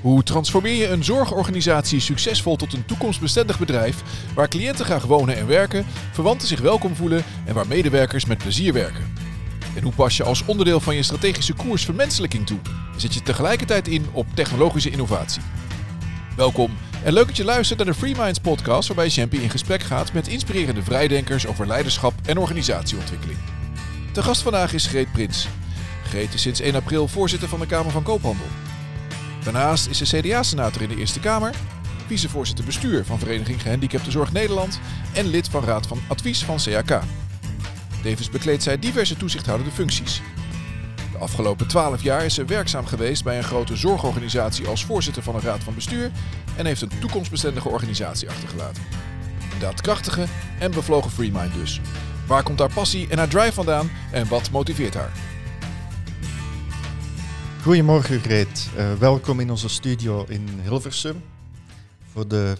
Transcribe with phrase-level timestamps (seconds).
[0.00, 4.02] Hoe transformeer je een zorgorganisatie succesvol tot een toekomstbestendig bedrijf
[4.34, 8.72] waar cliënten graag wonen en werken, verwanten zich welkom voelen en waar medewerkers met plezier
[8.72, 9.14] werken?
[9.76, 12.58] En hoe pas je als onderdeel van je strategische koers vermenselijking toe?
[12.96, 15.42] Zet je tegelijkertijd in op technologische innovatie?
[16.36, 16.70] Welkom
[17.04, 20.12] en leuk dat je luistert naar de Free Minds podcast waarbij Champy in gesprek gaat
[20.12, 23.38] met inspirerende vrijdenkers over leiderschap en organisatieontwikkeling.
[24.12, 25.48] De gast vandaag is Greet Prins.
[26.04, 28.46] Greet is sinds 1 april voorzitter van de Kamer van Koophandel.
[29.44, 31.54] Daarnaast is ze CDA-senator in de Eerste Kamer,
[32.06, 34.80] vicevoorzitter bestuur van Vereniging Gehandicapte Zorg Nederland
[35.14, 37.02] en lid van Raad van Advies van CAK.
[38.02, 40.22] Tevens bekleedt zij diverse toezichthoudende functies.
[41.12, 45.34] De afgelopen 12 jaar is ze werkzaam geweest bij een grote zorgorganisatie als voorzitter van
[45.34, 46.10] een raad van bestuur
[46.56, 48.82] en heeft een toekomstbestendige organisatie achtergelaten.
[49.52, 50.24] Een daadkrachtige
[50.58, 51.80] en bevlogen freemind dus.
[52.26, 55.29] Waar komt haar passie en haar drive vandaan en wat motiveert haar?
[57.62, 61.22] Goedemorgen Greet, uh, welkom in onze studio in Hilversum
[62.02, 62.56] voor de,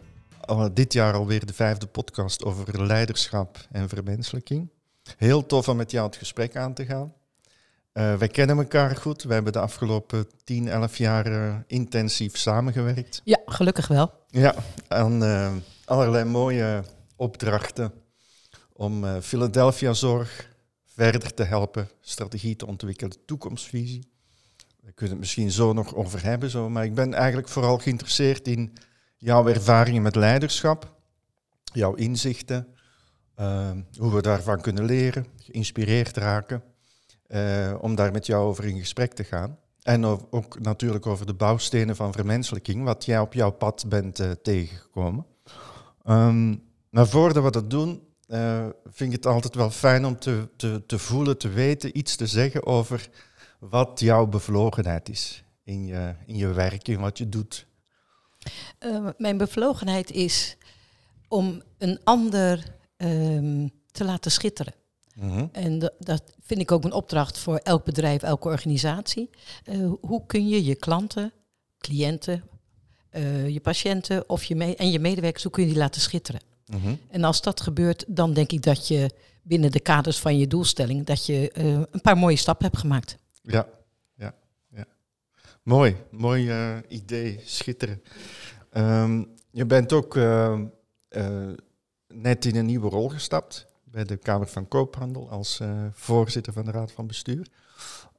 [0.51, 4.71] uh, dit jaar alweer de vijfde podcast over leiderschap en vermenselijking.
[5.17, 7.15] Heel tof om met jou het gesprek aan te gaan.
[7.93, 13.21] Uh, wij kennen elkaar goed, we hebben de afgelopen 10, 11 jaar intensief samengewerkt.
[13.25, 14.13] Ja, gelukkig wel.
[14.27, 14.55] Ja,
[14.89, 15.23] aan
[15.85, 16.85] allerlei mooie
[17.17, 17.93] opdrachten
[18.73, 20.49] om Philadelphia Zorg
[20.87, 24.09] verder te helpen, strategie te ontwikkelen, toekomstvisie.
[24.83, 28.49] We kunnen het misschien zo nog over hebben, zo, maar ik ben eigenlijk vooral geïnteresseerd
[28.49, 28.73] in
[29.17, 30.95] jouw ervaringen met leiderschap,
[31.63, 32.67] jouw inzichten,
[33.41, 36.63] uh, hoe we daarvan kunnen leren, geïnspireerd raken,
[37.29, 39.59] uh, om daar met jou over in gesprek te gaan.
[39.83, 44.31] En ook natuurlijk over de bouwstenen van vermenselijking, wat jij op jouw pad bent uh,
[44.31, 45.27] tegengekomen.
[46.09, 48.03] Um, maar voordat we dat doen,
[48.85, 52.27] vind ik het altijd wel fijn om te, te, te voelen, te weten, iets te
[52.27, 53.11] zeggen over
[53.61, 57.67] wat jouw bevlogenheid is in je, in je werk, in wat je doet.
[58.81, 60.57] Uh, mijn bevlogenheid is
[61.29, 62.65] om een ander
[62.97, 64.75] um, te laten schitteren.
[65.15, 65.49] Mm -hmm.
[65.53, 69.31] En dat, dat vind ik ook een opdracht voor elk bedrijf, elke organisatie.
[69.65, 71.33] Uh, hoe kun je je klanten,
[71.79, 72.45] cliënten,
[73.13, 76.41] uh, je patiënten of je en je medewerkers, hoe kun je die laten schitteren?
[76.67, 76.99] Mm -hmm.
[77.09, 79.11] En als dat gebeurt, dan denk ik dat je
[79.43, 81.51] binnen de kaders van je doelstelling, dat je
[81.91, 83.19] een paar mooie stappen hebt gemaakt.
[83.51, 83.69] Ja,
[84.15, 84.35] ja,
[84.69, 84.85] ja.
[85.63, 88.03] Mooi, mooi uh, idee, schitteren.
[88.73, 90.61] Um, je bent ook uh,
[91.11, 91.51] uh,
[92.09, 95.61] net in een nieuwe rol gestapt bij de Kamer van Koophandel als
[95.93, 97.47] voorzitter van de Raad van Bestuur.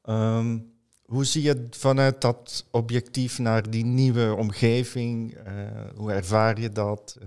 [0.05, 0.73] Um,
[1.05, 5.37] hoe zie je vanuit dat objectief naar die nieuwe omgeving?
[5.95, 7.17] hoe ervaar je dat?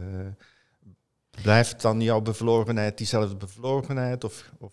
[1.42, 4.24] blijft dan jouw bevlogenheid diezelfde bevlogenheid?
[4.24, 4.72] Of, of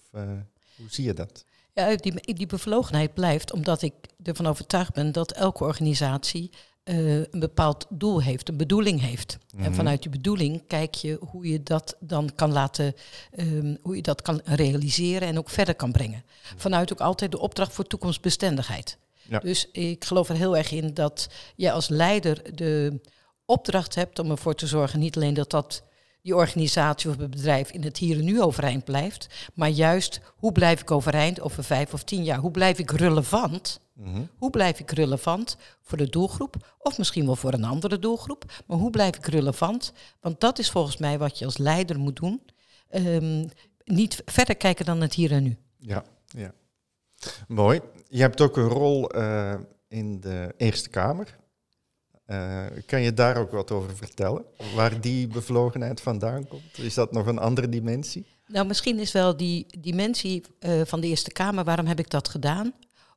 [0.75, 1.46] hoe zie je dat?
[1.74, 3.94] Ja, die, die bevlogenheid blijft omdat ik
[4.24, 6.50] ervan overtuigd ben dat elke organisatie
[6.84, 9.38] uh, een bepaald doel heeft, een bedoeling heeft.
[9.42, 9.68] Mm -hmm.
[9.68, 12.94] En vanuit die bedoeling kijk je hoe je dat dan kan laten,
[13.40, 16.24] um, hoe je dat kan realiseren en ook verder kan brengen.
[16.56, 18.98] Vanuit ook altijd de opdracht voor toekomstbestendigheid.
[19.30, 19.40] Ja.
[19.40, 23.02] Dus ik geloof er heel erg in dat jij als leider de
[23.46, 25.84] opdracht hebt om ervoor te zorgen, niet alleen dat dat
[26.22, 29.50] die organisatie of het bedrijf in het hier en nu overeind blijft.
[29.54, 32.40] Maar juist, hoe blijf ik overeind over vijf of tien jaar?
[32.40, 33.80] Hoe blijf ik relevant?
[33.94, 34.30] Mm-hmm.
[34.38, 36.76] Hoe blijf ik relevant voor de doelgroep?
[36.80, 38.64] Of misschien wel voor een andere doelgroep.
[38.66, 39.94] Maar hoe blijf ik relevant?
[40.20, 42.42] Want dat is volgens mij wat je als leider moet doen.
[42.94, 43.50] Um,
[43.86, 45.58] niet verder kijken dan het hier en nu.
[45.78, 46.53] Ja, ja.
[47.48, 47.82] Mooi.
[48.08, 49.53] Je hebt ook een rol uh,
[49.88, 51.40] in de Eerste Kamer.
[52.31, 54.46] Uh, kan je daar ook wat over vertellen?
[54.75, 56.78] Waar die bevlogenheid vandaan komt?
[56.78, 58.25] Is dat nog een andere dimensie?
[58.47, 62.28] Nou, misschien is wel die dimensie uh, van de Eerste Kamer, waarom heb ik dat
[62.30, 62.74] gedaan?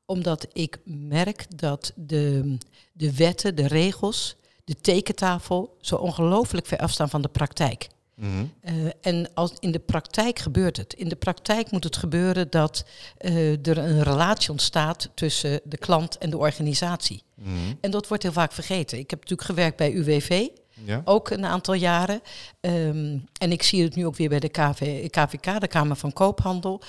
[0.06, 2.56] Omdat ik merk dat de,
[2.92, 7.88] de wetten, de regels, de tekentafel zo ongelooflijk ver afstaan van de praktijk.
[8.14, 8.52] Mm-hmm.
[8.64, 10.94] Uh, en als in de praktijk gebeurt het.
[10.94, 12.84] In de praktijk moet het gebeuren dat
[13.20, 17.22] uh, er een relatie ontstaat tussen de klant en de organisatie.
[17.34, 17.78] Mm-hmm.
[17.80, 18.98] En dat wordt heel vaak vergeten.
[18.98, 20.48] Ik heb natuurlijk gewerkt bij UWV,
[20.84, 21.02] ja.
[21.04, 22.20] ook een aantal jaren.
[22.60, 26.12] Um, en ik zie het nu ook weer bij de KV, KVK, de Kamer van
[26.12, 26.82] Koophandel.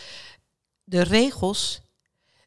[0.83, 1.81] De regels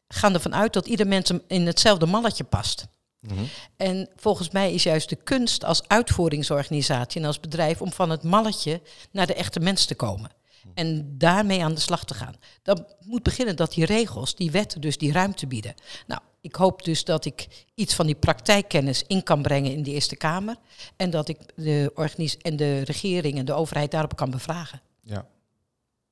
[0.07, 2.87] gaan ervan uit dat ieder mens in hetzelfde malletje past.
[3.19, 3.47] Mm-hmm.
[3.77, 8.23] En volgens mij is juist de kunst als uitvoeringsorganisatie en als bedrijf om van het
[8.23, 8.81] malletje
[9.11, 10.31] naar de echte mens te komen.
[10.73, 12.35] En daarmee aan de slag te gaan.
[12.61, 15.73] Dan moet beginnen dat die regels, die wetten, dus die ruimte bieden.
[16.07, 19.91] Nou, ik hoop dus dat ik iets van die praktijkkennis in kan brengen in de
[19.91, 20.55] Eerste Kamer.
[20.95, 24.81] En dat ik de, organis en de regering en de overheid daarop kan bevragen.
[25.01, 25.27] Ja,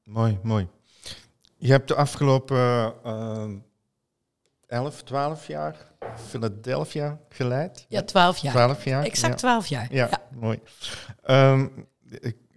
[0.04, 0.68] mooi, mooi.
[1.58, 3.50] Je hebt de afgelopen uh,
[4.68, 7.86] 11, 12 jaar Philadelphia geleid.
[7.90, 8.54] Ja, twaalf jaar.
[8.54, 9.04] 12 jaar.
[9.04, 9.94] Exact twaalf jaar.
[9.94, 10.10] Ja,
[10.40, 10.60] mooi.
[11.24, 11.68] Ehm,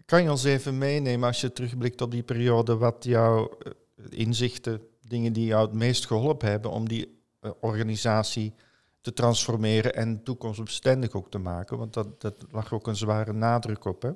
[0.05, 3.73] kan je ons even meenemen als je terugblikt op die periode, wat jouw eh,
[4.08, 8.55] inzichten, dingen die jou het meest geholpen hebben om die eh, organisatie
[9.00, 11.79] te transformeren en toekomstbestendig ook te maken?
[11.79, 14.11] Want dat, dat lag ook een zware nadruk op, hè?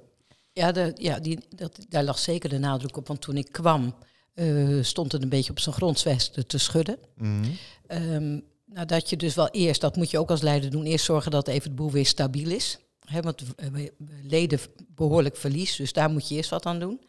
[0.53, 3.09] Ja, de, ja die, dat, daar lag zeker de nadruk op.
[3.09, 3.95] Want toen ik kwam,
[4.35, 6.99] eh, stond het een beetje op zijn grondsvesten te schudden.
[7.17, 7.45] Mhm.
[7.87, 8.41] Ehm,
[8.75, 11.31] nou, dat je dus wel eerst, dat moet je ook als leider doen, eerst zorgen
[11.31, 12.79] dat even het boel weer stabiel is.
[13.05, 13.43] Hè, want
[14.23, 17.01] leden behoorlijk verlies, dus daar moet je eerst wat aan doen.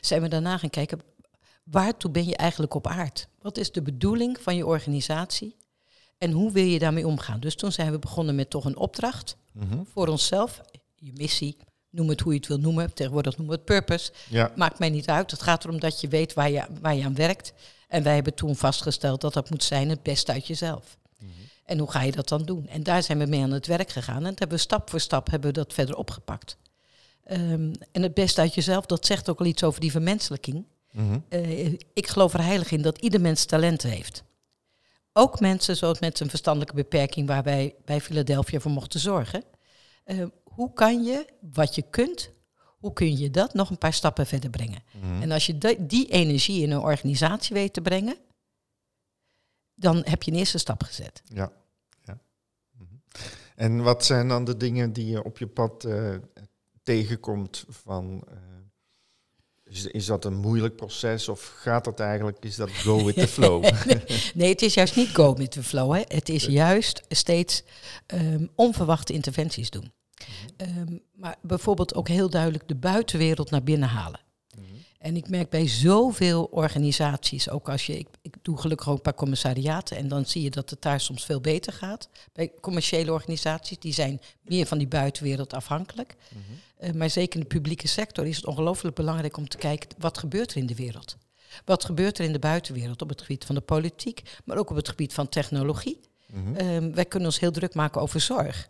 [0.00, 1.00] Zijn we daarna gaan kijken,
[1.64, 3.28] waartoe ben je eigenlijk op aard?
[3.40, 5.56] Wat is de bedoeling van je organisatie?
[6.18, 7.40] En hoe wil je daarmee omgaan?
[7.40, 9.82] Dus toen zijn we begonnen met toch een opdracht Mhm.
[9.92, 10.60] voor onszelf.
[10.94, 11.56] Je missie,
[11.90, 12.94] noem het hoe je het wil noemen.
[12.94, 14.12] Tegenwoordig noemen we het purpose.
[14.28, 15.30] Ja, Maakt mij niet uit.
[15.30, 17.52] Het gaat erom dat je weet waar je, waar je aan werkt.
[17.88, 20.96] En wij hebben toen vastgesteld dat dat moet zijn het beste uit jezelf.
[21.64, 22.68] En hoe ga je dat dan doen?
[22.68, 24.16] En daar zijn we mee aan het werk gegaan.
[24.16, 26.56] En dat hebben we stap voor stap hebben we dat verder opgepakt.
[27.24, 30.64] Ehm, en het beste uit jezelf, dat zegt ook al iets over die vermenselijking.
[30.92, 31.18] Mhm.
[31.28, 34.24] Eh, ik geloof er heilig in dat ieder mens talenten heeft.
[35.12, 39.44] Ook mensen zoals met een verstandelijke beperking waar wij bij Philadelphia voor mochten zorgen.
[40.04, 42.30] Eh, hoe kan je wat je kunt,
[42.78, 44.82] hoe kun je dat nog een paar stappen verder brengen?
[45.00, 45.22] Mhm.
[45.22, 48.16] En als je die energie in een organisatie weet te brengen,
[49.76, 51.22] dan heb je een eerste stap gezet.
[51.24, 51.52] Ja.
[52.04, 52.18] ja.
[52.78, 52.84] Mhm.
[53.54, 56.14] En wat zijn dan de dingen die je op je pad eh,
[56.82, 58.24] tegenkomt van...
[58.28, 58.36] eh,
[59.64, 63.28] is, is dat een moeilijk proces of gaat dat eigenlijk, is dat go with the
[63.28, 63.64] flow?
[64.34, 65.94] Nee, het is juist niet go with the flow.
[65.94, 66.02] Hè.
[66.08, 67.62] Het is juist steeds
[68.06, 69.92] ehm, onverwachte interventies doen.
[70.56, 74.20] Ehm, maar bijvoorbeeld ook heel duidelijk de buitenwereld naar binnen halen.
[75.06, 79.02] En ik merk bij zoveel organisaties, ook als je, ik, ik doe gelukkig ook een
[79.02, 82.08] paar commissariaten en dan zie je dat het daar soms veel beter gaat.
[82.32, 86.16] Bij commerciële organisaties, die zijn meer van die buitenwereld afhankelijk.
[86.76, 90.18] Eh, maar zeker in de publieke sector is het ongelooflijk belangrijk om te kijken, wat
[90.18, 91.16] gebeurt er in de wereld?
[91.64, 94.76] Wat gebeurt er in de buitenwereld op het gebied van de politiek, maar ook op
[94.76, 96.00] het gebied van technologie?
[96.26, 96.54] Mhm.
[96.54, 98.68] Ehm, wij kunnen ons heel druk maken over zorg.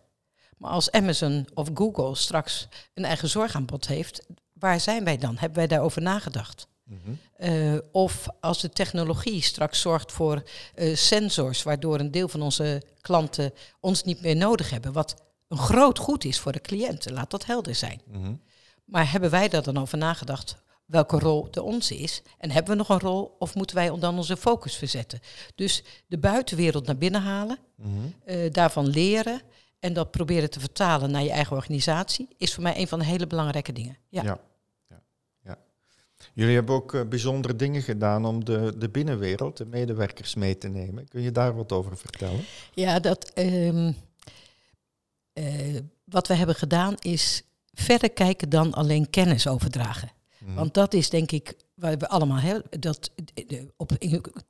[0.56, 4.26] Maar als Amazon of Google straks een eigen zorgaanbod heeft,
[4.58, 5.36] waar zijn wij dan?
[5.36, 6.68] Hebben wij daarover nagedacht?
[6.84, 6.98] Mhm.
[7.36, 10.42] Eh, of als de technologie straks zorgt voor
[10.74, 15.14] eh, sensors, waardoor een deel van onze klanten ons niet meer nodig hebben, wat
[15.48, 18.00] een groot goed is voor de cliënten, laat dat helder zijn.
[18.06, 18.34] Mhm.
[18.84, 20.56] Maar hebben wij daar dan over nagedacht
[20.86, 22.22] welke rol de onze is?
[22.38, 25.20] En hebben we nog een rol of moeten wij dan onze focus verzetten?
[25.54, 27.90] Dus de buitenwereld naar binnen halen, Mhm.
[28.24, 29.40] eh, daarvan leren
[29.80, 33.04] en dat proberen te vertalen naar je eigen organisatie, is voor mij een van de
[33.04, 33.96] hele belangrijke dingen.
[34.08, 34.22] Ja.
[34.22, 34.40] Ja.
[34.88, 35.02] Ja.
[35.44, 35.58] ja.
[36.34, 40.68] Jullie hebben ook eh, bijzondere dingen gedaan om de, de binnenwereld, de medewerkers mee te
[40.68, 41.08] nemen.
[41.08, 42.44] Kun je daar wat over vertellen?
[42.74, 43.92] Ja, dat, ehm,
[45.32, 50.10] eh, wat we hebben gedaan is verder kijken dan alleen kennis overdragen.
[50.38, 50.54] Mhm.
[50.54, 53.90] Want dat is denk ik waar we allemaal hè, dat eh, op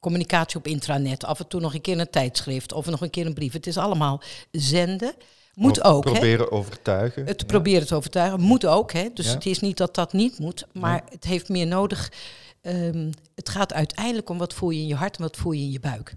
[0.00, 3.26] communicatie op intranet, af en toe nog een keer een tijdschrift of nog een keer
[3.26, 3.52] een brief.
[3.52, 5.14] Het is allemaal zenden.
[5.55, 6.05] Moet ook.
[6.05, 6.11] Hè?
[6.11, 7.26] Proberen overtuigen.
[7.26, 7.46] Het Ja.
[7.46, 8.40] proberen te overtuigen.
[8.40, 8.93] Moet ook.
[8.93, 9.08] Hè?
[9.14, 9.32] Dus Ja.
[9.32, 12.12] het is niet dat dat niet moet, maar het heeft meer nodig.
[12.61, 15.62] Ehm, het gaat uiteindelijk om wat voel je in je hart en wat voel je
[15.62, 16.14] in je buik.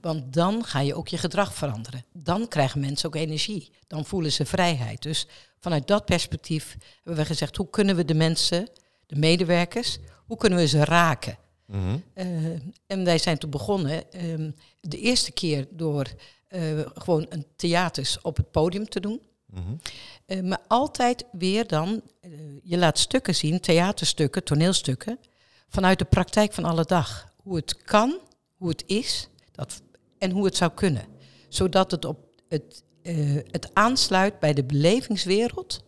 [0.00, 2.04] Want dan ga je ook je gedrag veranderen.
[2.12, 3.70] Dan krijgen mensen ook energie.
[3.86, 5.02] Dan voelen ze vrijheid.
[5.02, 5.26] Dus
[5.58, 8.68] vanuit dat perspectief hebben we gezegd: hoe kunnen we de mensen,
[9.06, 11.38] de medewerkers, hoe kunnen we ze raken?
[11.66, 11.98] Mhm.
[12.14, 12.26] Eh,
[12.86, 16.06] en wij zijn toen begonnen ehm, de eerste keer door
[16.48, 19.20] eh, gewoon een theaters op het podium te doen.
[19.46, 19.74] Mhm.
[20.26, 22.02] Eh, maar altijd weer dan,
[22.62, 25.18] je laat stukken zien, theaterstukken, toneelstukken,
[25.68, 27.34] vanuit de praktijk van alle dag.
[27.42, 28.18] Hoe het kan,
[28.56, 29.82] hoe het is dat,
[30.18, 31.04] en hoe het zou kunnen.
[31.48, 32.18] Zodat het, op
[32.48, 32.82] het,
[33.50, 35.84] het aansluit bij de belevingswereld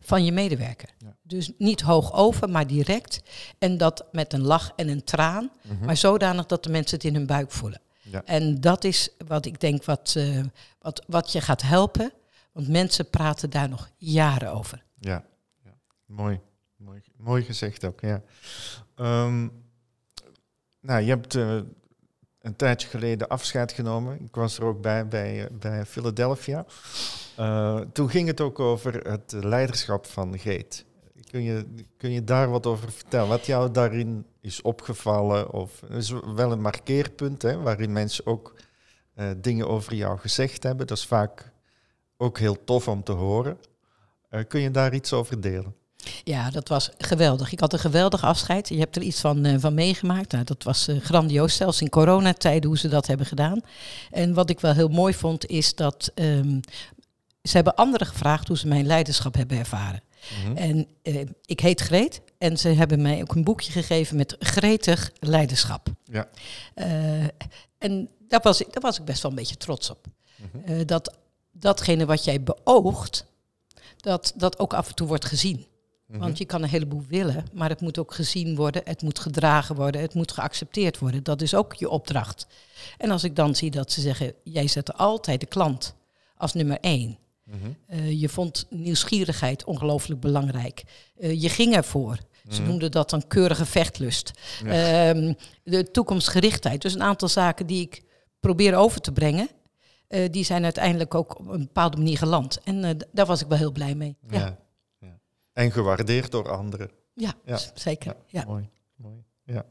[0.00, 0.94] van je medewerker.
[0.98, 1.13] Ja.
[1.26, 3.22] Dus niet hoog over, maar direct.
[3.58, 5.84] En dat met een lach en een traan, Mhm.
[5.84, 7.80] maar zodanig dat de mensen het in hun buik voelen.
[8.02, 8.22] Ja.
[8.24, 10.40] En dat is wat ik denk wat, eh,
[10.78, 12.12] wat, wat je gaat helpen.
[12.52, 14.84] Want mensen praten daar nog jaren over.
[15.00, 15.24] Ja,
[15.64, 15.74] ja.
[16.06, 16.40] Mooi.
[16.76, 17.02] mooi.
[17.16, 18.22] Mooi gezegd ook, ja.
[18.94, 19.48] Ehm,
[20.80, 21.58] nou, je hebt eh,
[22.40, 24.20] een tijdje geleden afscheid genomen.
[24.24, 26.66] Ik was er ook bij, bij, bij Philadelphia.
[27.36, 30.84] Eh, toen ging het ook over het leiderschap van Geet.
[31.34, 31.64] Kun je,
[31.96, 33.28] kun je daar wat over vertellen?
[33.28, 35.52] Wat jou daarin is opgevallen?
[35.52, 38.54] Of, is wel een markeerpunt, hè, waarin mensen ook
[39.14, 40.86] eh, dingen over jou gezegd hebben.
[40.86, 41.52] Dat is vaak
[42.16, 43.58] ook heel tof om te horen.
[44.28, 45.74] Eh, kun je daar iets over delen?
[46.24, 47.52] Ja, dat was geweldig.
[47.52, 48.68] Ik had een geweldig afscheid.
[48.68, 50.32] Je hebt er iets van, eh, van meegemaakt.
[50.32, 53.60] Nou, dat was grandioos, zelfs in coronatijden hoe ze dat hebben gedaan.
[54.10, 56.60] En wat ik wel heel mooi vond, is dat ehm,
[57.42, 60.03] ze hebben anderen gevraagd hoe ze mijn leiderschap hebben ervaren.
[60.44, 60.56] Mhm.
[60.56, 65.12] En eh, ik heet Greet en ze hebben mij ook een boekje gegeven met gretig
[65.20, 65.88] leiderschap.
[66.04, 66.28] Ja.
[66.74, 67.24] Eh,
[67.78, 70.06] en daar was, ik, daar was ik best wel een beetje trots op.
[70.36, 70.72] Mhm.
[70.72, 71.18] Eh, dat
[71.52, 73.26] datgene wat jij beoogt,
[73.96, 75.66] dat dat ook af en toe wordt gezien.
[76.06, 76.18] Mhm.
[76.18, 79.76] Want je kan een heleboel willen, maar het moet ook gezien worden, het moet gedragen
[79.76, 81.22] worden, het moet geaccepteerd worden.
[81.22, 82.46] Dat is ook je opdracht.
[82.98, 85.94] En als ik dan zie dat ze zeggen, jij zet altijd de klant
[86.36, 87.18] als nummer één.
[87.44, 87.56] Mhm.
[87.86, 90.82] Eh, je vond nieuwsgierigheid ongelooflijk belangrijk.
[91.16, 92.18] Eh, je ging ervoor.
[92.48, 92.68] Ze Mhm.
[92.70, 94.30] noemden dat dan keurige vechtlust.
[94.64, 95.08] Ja.
[95.10, 95.32] Ehm,
[95.62, 96.82] de toekomstgerichtheid.
[96.82, 98.02] Dus een aantal zaken die ik
[98.40, 99.48] probeer over te brengen.
[100.08, 102.60] eh, die zijn uiteindelijk ook op een bepaalde manier geland.
[102.64, 104.16] En daar was ik wel heel blij mee.
[104.30, 104.58] Ja, Ja.
[104.98, 105.18] ja.
[105.52, 106.90] En gewaardeerd door anderen.
[107.14, 107.32] ja,
[107.74, 108.16] zeker.
[108.26, 108.44] Ja.
[108.44, 109.24] Mooi, mooi.
[109.44, 109.64] Ja.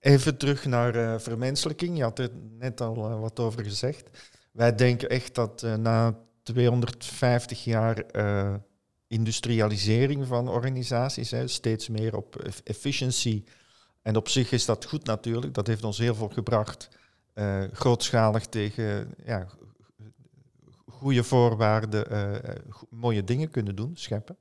[0.00, 1.96] Even terug naar vermenselijking.
[1.96, 4.10] Je had er net al wat over gezegd.
[4.52, 6.14] Wij denken echt dat na
[6.52, 8.54] 250 jaar eh,
[9.08, 13.44] industrialisering van organisaties, hè, steeds meer op eff- efficiency.
[14.02, 15.54] En op zich is dat goed natuurlijk.
[15.54, 16.88] Dat heeft ons heel veel gebracht.
[17.34, 19.46] eh, grootschalig tegen ja,
[20.86, 22.54] goede voorwaarden, eh,
[22.90, 24.36] mooie dingen kunnen doen, scheppen.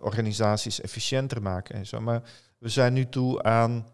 [0.00, 2.00] Organisaties efficiënter maken en zo.
[2.00, 2.22] Maar
[2.58, 3.86] we zijn nu toe aan,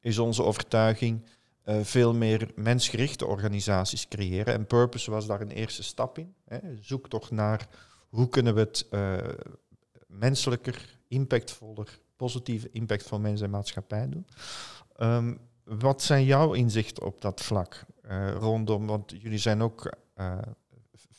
[0.00, 1.24] is onze overtuiging,
[1.62, 4.54] eh, veel meer mensgerichte organisaties creëren.
[4.54, 6.34] En Purpose was daar een eerste stap in.
[6.44, 6.58] Hè.
[6.80, 7.68] Zoek toch naar
[8.08, 9.18] hoe kunnen we het eh,
[10.06, 14.26] menselijker, impactvoller, positieve impact voor mensen en maatschappij doen.
[14.96, 19.92] Ehm, wat zijn jouw inzichten op dat vlak eh, rondom, want jullie zijn ook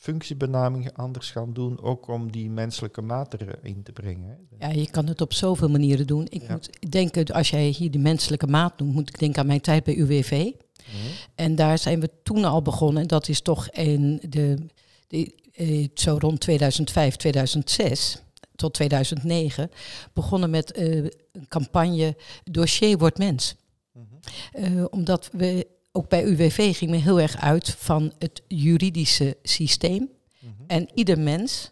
[0.02, 4.38] functiebenamingen anders gaan doen, ook om die menselijke maat erin te brengen.
[4.58, 6.26] Ja, je kan het op zoveel manieren doen.
[6.28, 6.52] Ik Ja.
[6.52, 9.84] moet denken, als jij hier de menselijke maat noemt, moet ik denken aan mijn tijd
[9.84, 10.30] bij UWV.
[10.30, 10.96] Mhm.
[11.34, 13.02] En daar zijn we toen al begonnen.
[13.02, 14.66] En dat is toch in de,
[15.08, 18.22] de, eh, zo rond 2005, 2006
[18.56, 19.70] tot 2009
[20.12, 23.56] begonnen met eh, een campagne Dossier wordt mens.
[23.92, 24.04] Mhm.
[24.52, 30.10] Eh, omdat we ook bij UWV gingen we heel erg uit van het juridische systeem.
[30.38, 30.52] Mhm.
[30.66, 31.70] En ieder mens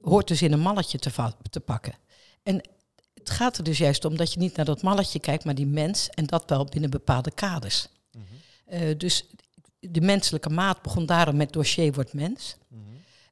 [0.00, 1.94] hoort dus in een malletje te, te pakken.
[2.42, 2.68] En
[3.14, 5.66] het gaat er dus juist om dat je niet naar dat malletje kijkt, maar die
[5.66, 7.88] mens en dat wel binnen bepaalde kaders.
[8.12, 8.24] Mhm.
[8.64, 9.26] Eh, dus
[9.80, 12.56] de menselijke maat begon daarom met dossier wordt mens.
[12.68, 12.80] Mhm.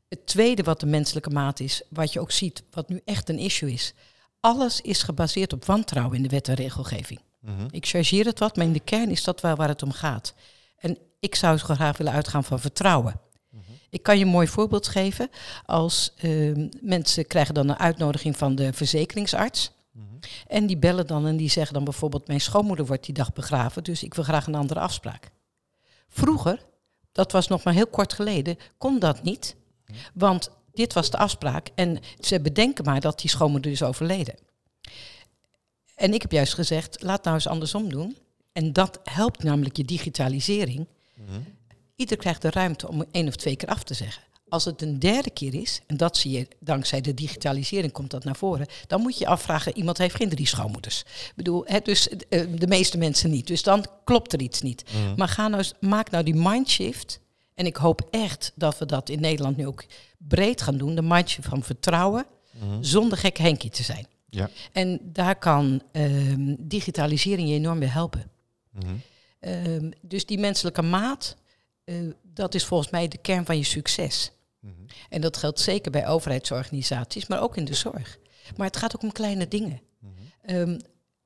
[0.09, 3.39] Het tweede wat de menselijke maat is, wat je ook ziet, wat nu echt een
[3.39, 3.95] issue is.
[4.41, 7.21] Alles is gebaseerd op wantrouwen in de wet en regelgeving.
[7.41, 7.67] Mhm.
[7.71, 10.35] Ik chargeer het wat, maar in de kern is dat wel waar het om gaat.
[10.77, 13.21] En ik zou zo graag willen uitgaan van vertrouwen.
[13.51, 13.63] Mhm.
[13.91, 15.29] Ik kan je een mooi voorbeeld geven.
[15.67, 19.71] Als ehm, mensen krijgen dan een uitnodiging van de verzekeringsarts.
[19.93, 20.05] Mhm.
[20.47, 22.27] En die bellen dan en die zeggen dan bijvoorbeeld...
[22.27, 25.31] mijn schoonmoeder wordt die dag begraven, dus ik wil graag een andere afspraak.
[26.09, 26.67] Vroeger,
[27.13, 29.57] dat was nog maar heel kort geleden, kon dat niet.
[30.15, 34.35] Want dit was de afspraak en ze bedenken maar dat die schoonmoeder is overleden.
[36.01, 38.17] En ik heb juist gezegd, laat nou eens andersom doen.
[38.53, 40.87] En dat helpt namelijk je digitalisering.
[41.15, 41.41] Mhm.
[41.97, 44.23] Ieder krijgt de ruimte om één of twee keer af te zeggen.
[44.49, 48.25] Als het een derde keer is, en dat zie je dankzij de digitalisering komt dat
[48.25, 51.01] naar voren, dan moet je je afvragen, iemand heeft geen drie schoonmoeders.
[51.01, 53.47] Ik bedoel, hè, dus eh, de meeste mensen niet.
[53.47, 54.85] Dus dan klopt er iets niet.
[54.93, 55.15] Mhm.
[55.17, 57.21] Maar ga nou, eens- maak nou die mindshift.
[57.55, 59.85] En ik hoop echt dat we dat in Nederland nu ook
[60.19, 60.95] breed gaan doen.
[60.95, 62.27] De mindshift van vertrouwen,
[62.61, 62.83] Mhm.
[62.83, 64.07] zonder gek Henkie te zijn.
[64.31, 64.51] Ja.
[64.73, 68.31] En daar kan ehm, digitalisering je enorm bij helpen.
[68.71, 68.95] Mhm.
[69.41, 71.37] Ehm, dus die menselijke maat,
[71.85, 74.31] eh, dat is volgens mij de kern van je succes.
[74.61, 74.73] Mhm.
[75.09, 78.19] En dat geldt zeker bij overheidsorganisaties, maar ook in de zorg.
[78.57, 79.81] Maar het gaat ook om kleine dingen.
[79.99, 80.13] Mhm.
[80.43, 80.79] Ehm,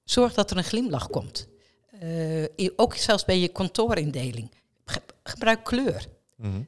[0.05, 1.47] zorg dat er een glimlach komt.
[2.01, 4.51] Eh, ook zelfs bij je kantoorindeling.
[4.85, 6.07] Ge- gebruik kleur.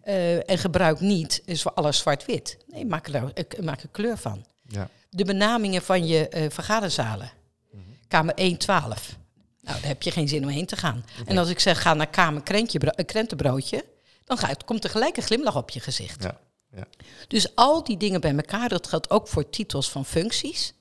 [0.03, 2.57] Eh, en gebruik niet is voor alles zwart-wit.
[2.67, 4.45] Nee, maak er, maak er kleur van.
[4.69, 4.91] Ja.
[5.11, 7.31] De benamingen van je eh, vergaderzalen.
[7.71, 7.83] Mhm.
[8.09, 9.17] Kamer 112.
[9.61, 11.05] Nou, daar heb je geen zin om heen te gaan.
[11.25, 13.85] En als ik zeg, ga naar kamer krentje, eh, krentenbroodje...
[14.25, 16.23] dan gaat, komt er gelijk een glimlach op je gezicht.
[16.23, 16.41] Ja.
[16.77, 16.87] Ja.
[17.29, 20.75] Dus al die dingen bij elkaar, dat geldt ook voor titels van functies.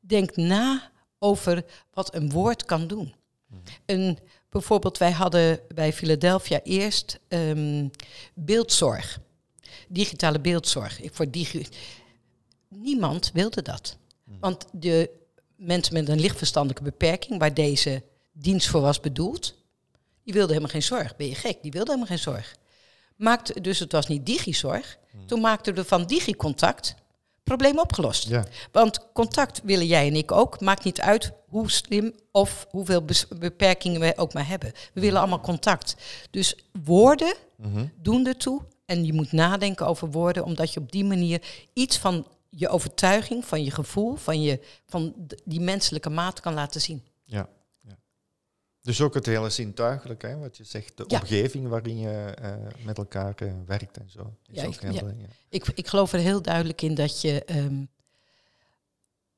[0.00, 3.14] Denk na over wat een woord kan doen.
[3.86, 4.18] Een,
[4.48, 7.88] bijvoorbeeld, wij hadden bij Philadelphia eerst ehm,
[8.34, 9.18] beeldzorg.
[9.88, 11.00] Digitale beeldzorg.
[11.10, 11.66] Voor digi
[12.74, 13.96] Niemand wilde dat.
[14.40, 15.10] Want de
[15.56, 19.54] mensen met een lichtverstandelijke beperking, waar deze dienst voor was bedoeld,
[20.24, 21.16] die wilden helemaal geen zorg.
[21.16, 21.62] Ben je gek?
[21.62, 22.56] Die wilden helemaal geen zorg.
[23.16, 24.98] Maakte, dus het was niet digizorg.
[25.26, 26.94] Toen maakten we van digicontact
[27.44, 28.28] probleem opgelost.
[28.28, 28.44] Ja.
[28.72, 30.60] Want contact willen jij en ik ook.
[30.60, 33.04] Maakt niet uit hoe slim of hoeveel
[33.38, 34.72] beperkingen we ook maar hebben.
[34.94, 35.96] We willen allemaal contact.
[36.30, 37.86] Dus woorden Mhm.
[38.02, 38.62] doen ertoe.
[38.86, 43.44] En je moet nadenken over woorden, omdat je op die manier iets van je overtuiging,
[43.44, 45.14] van je gevoel, van, je, van
[45.44, 47.04] die menselijke maat kan laten zien.
[47.24, 47.48] Ja.
[47.80, 47.98] ja.
[48.82, 51.18] Dus ook het hele zintuigelijk, hè, wat je zegt, de Ja.
[51.20, 52.54] omgeving waarin je eh,
[52.84, 54.34] met elkaar eh, werkt en zo.
[54.42, 55.26] Ja, ik- heel, ja.
[55.48, 57.84] Ik, ik geloof er heel duidelijk in dat je ehm,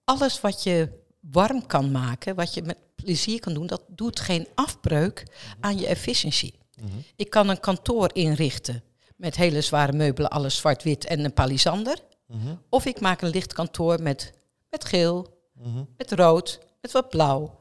[0.04, 0.88] alles wat je
[1.20, 5.26] warm kan maken, wat je met plezier kan doen, dat doet geen afbreuk
[5.60, 6.54] aan je efficiëntie.
[6.80, 6.88] Mhm.
[7.16, 8.82] Ik kan een kantoor inrichten
[9.16, 11.98] met hele zware meubelen, alles zwart-wit en een palisander.
[12.32, 12.54] Mhm.
[12.68, 14.32] Of ik maak een licht kantoor met,
[14.70, 15.84] met geel, Mhm.
[15.96, 17.60] met rood, met wat blauw.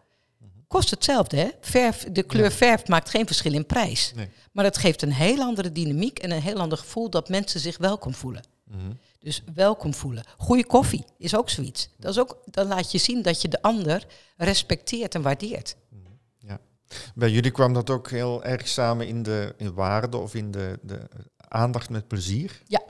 [0.68, 1.50] Kost hetzelfde, hè?
[1.62, 2.52] Verf, de kleur Ja.
[2.52, 4.12] verf maakt geen verschil in prijs.
[4.16, 4.30] Nee.
[4.52, 7.78] Maar het geeft een heel andere dynamiek en een heel ander gevoel dat mensen zich
[7.78, 8.44] welkom voelen.
[8.64, 8.92] Mhm.
[9.20, 10.24] Dus welkom voelen.
[10.38, 11.90] Goede koffie is ook zoiets.
[11.98, 14.06] Dat is ook, dan laat je zien dat je de ander
[14.38, 15.76] respecteert en waardeert.
[17.16, 20.80] Bij jullie kwam dat ook heel erg samen in de in waarde of in de,
[20.82, 21.00] de
[21.38, 22.62] aandacht met plezier.
[22.68, 22.81] Ja.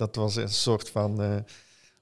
[0.00, 1.36] Dat was een soort van eh,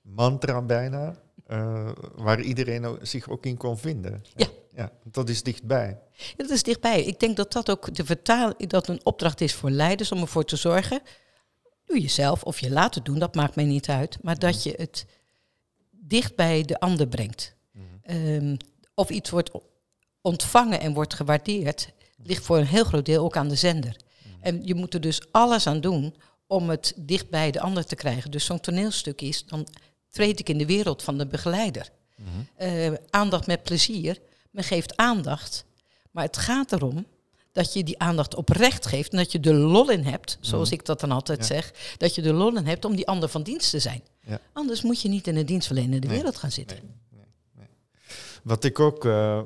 [0.02, 1.14] mantra bijna,
[1.46, 4.24] eh, waar iedereen zich ook in kon vinden.
[4.36, 4.46] Ja.
[4.74, 4.92] ja.
[5.04, 5.98] Dat is dichtbij.
[6.12, 7.04] Ja, Dat is dichtbij.
[7.04, 10.44] Ik denk dat dat ook de vertaling, dat een opdracht is voor leiders om ervoor
[10.44, 11.00] te zorgen.
[11.84, 14.18] Doe jezelf of je laat het doen, dat maakt mij niet uit.
[14.22, 15.06] Maar dat je het
[15.90, 17.56] dicht bij de ander brengt.
[18.02, 18.56] Ehm,
[18.94, 19.50] of iets wordt
[20.20, 23.96] ontvangen en wordt gewaardeerd, ligt voor een heel groot deel ook aan de zender.
[24.40, 26.14] En je moet er dus alles aan doen
[26.48, 28.30] om het dicht bij de ander te krijgen.
[28.30, 29.66] Dus zo'n toneelstuk is, dan
[30.10, 31.90] treed ik in de wereld van de begeleider.
[32.56, 34.18] Eh, aandacht met plezier.
[34.50, 35.64] Men geeft aandacht.
[36.10, 37.06] Maar het gaat erom
[37.52, 39.10] dat je die aandacht oprecht geeft.
[39.12, 41.44] En dat je de lol in hebt, zoals ik dat dan altijd Ja.
[41.44, 41.72] zeg.
[41.96, 44.02] Dat je de lol in hebt om die ander van dienst te zijn.
[44.26, 44.40] Ja.
[44.52, 46.16] Anders moet je niet in een dienstverlenende Nee.
[46.16, 46.78] wereld gaan zitten.
[48.42, 49.40] Wat ik ook eh,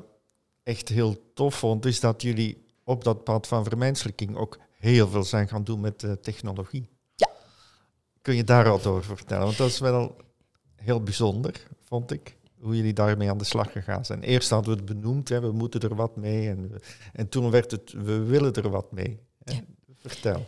[0.63, 5.23] echt heel tof vond, is dat jullie op dat pad van vermenselijking ook heel veel
[5.23, 6.89] zijn gaan doen met eh, technologie.
[8.23, 9.45] Kun je daar wat over vertellen?
[9.45, 10.15] Want dat is wel
[10.75, 12.37] heel bijzonder, vond ik.
[12.59, 14.21] Hoe jullie daarmee aan de slag gegaan zijn.
[14.23, 16.49] Eerst hadden we het benoemd, hè, we moeten er wat mee.
[16.49, 16.79] En, we-
[17.13, 19.19] en toen werd het, we willen er wat mee.
[19.43, 19.59] Ja.
[19.97, 20.45] Vertel.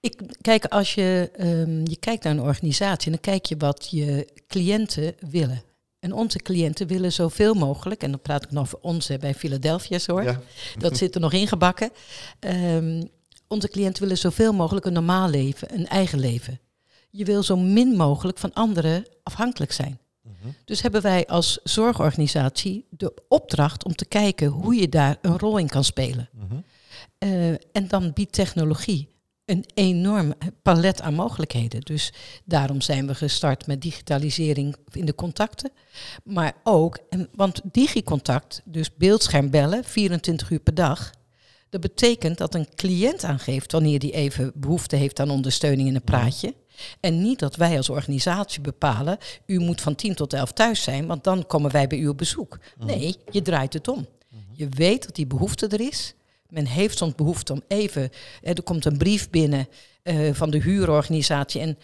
[0.00, 4.28] Ik, kijk, als je, ehm, je kijkt naar een organisatie, dan kijk je wat je
[4.48, 5.62] cliënten willen.
[5.98, 9.98] En onze cliënten willen zoveel mogelijk, en dan praat ik nog over onze bij Philadelphia
[9.98, 10.40] Zorg, Ja.
[10.78, 11.90] dat zit er nog ingebakken.
[12.38, 13.02] Ehm,
[13.50, 16.60] onze cliënten willen zoveel mogelijk een normaal leven, een eigen leven.
[17.10, 19.98] Je wil zo min mogelijk van anderen afhankelijk zijn.
[20.22, 20.52] Mhm.
[20.64, 25.58] Dus hebben wij als zorgorganisatie de opdracht om te kijken hoe je daar een rol
[25.58, 26.28] in kan spelen.
[26.32, 26.60] Mhm.
[27.18, 29.08] Eh, en dan biedt technologie
[29.44, 31.80] een enorm palet aan mogelijkheden.
[31.80, 32.12] Dus
[32.44, 35.70] daarom zijn we gestart met digitalisering in de contacten.
[36.24, 41.10] Maar ook, en, want digicontact, dus beeldschermbellen, 24 uur per dag.
[41.70, 46.02] Dat betekent dat een cliënt aangeeft wanneer die even behoefte heeft aan ondersteuning in een
[46.02, 46.54] praatje.
[47.00, 51.06] En niet dat wij als organisatie bepalen, u moet van 10 tot 11 thuis zijn,
[51.06, 52.58] want dan komen wij bij u op bezoek.
[52.78, 54.06] Nee, je draait het om.
[54.52, 56.14] Je weet dat die behoefte er is.
[56.48, 58.10] Men heeft soms behoefte om even.
[58.42, 59.68] er komt een brief binnen
[60.02, 61.78] eh, van de huurorganisatie en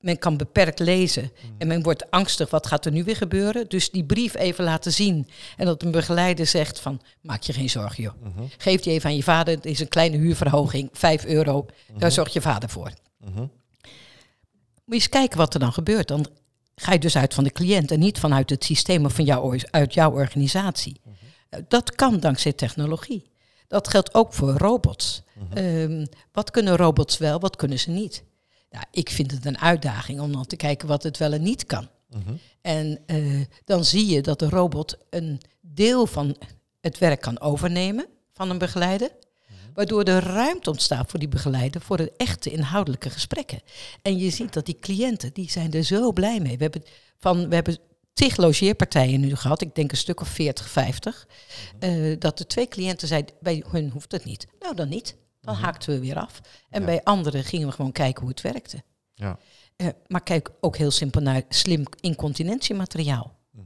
[0.00, 1.32] men kan beperkt lezen.
[1.58, 3.68] En men wordt angstig, wat gaat er nu weer gebeuren?
[3.68, 5.28] Dus die brief even laten zien.
[5.56, 8.12] En dat een begeleider zegt van, maak je geen zorgen joh.
[8.22, 8.44] Mhm.
[8.58, 11.66] Geef die even aan je vader, het is een kleine huurverhoging, 5 euro.
[11.98, 12.92] Daar zorgt je vader voor.
[13.18, 13.38] Mhm.
[13.40, 13.50] Moet
[14.84, 16.08] je eens kijken wat er dan gebeurt.
[16.08, 16.26] Dan
[16.74, 19.60] ga je dus uit van de cliënt en niet vanuit het systeem of van jou,
[19.70, 21.00] uit jouw organisatie.
[21.48, 23.30] Eh, Dat kan dankzij technologie.
[23.68, 25.22] Dat geldt ook voor robots.
[25.54, 28.24] Ehm, wat kunnen robots wel, wat kunnen ze niet?
[28.70, 31.66] Nou, ik vind het een uitdaging om dan te kijken wat het wel en niet
[31.66, 31.88] kan.
[32.08, 32.34] Mhm.
[32.60, 36.36] En eh, dan zie je dat de robot een deel van
[36.80, 39.10] het werk kan overnemen van een begeleider.
[39.74, 43.60] Waardoor er ruimte ontstaat voor die begeleider voor de echte inhoudelijke gesprekken.
[44.02, 46.56] En je ziet dat die cliënten, die zijn er zo blij mee.
[46.56, 46.82] We hebben,
[47.18, 47.78] van, we hebben
[48.12, 51.26] tig logeerpartijen nu gehad, ik denk een stuk of 40, 50.
[51.78, 54.46] eh, dat er twee cliënten zeiden, bij hun hoeft het niet.
[54.60, 55.16] Nou, dan niet.
[55.40, 56.40] Dan haakten we weer af.
[56.70, 56.86] En Ja.
[56.86, 58.82] bij anderen gingen we gewoon kijken hoe het werkte.
[59.14, 59.38] Ja.
[59.76, 63.38] Eh, maar kijk ook heel simpel naar slim incontinentiemateriaal.
[63.50, 63.64] Mhm.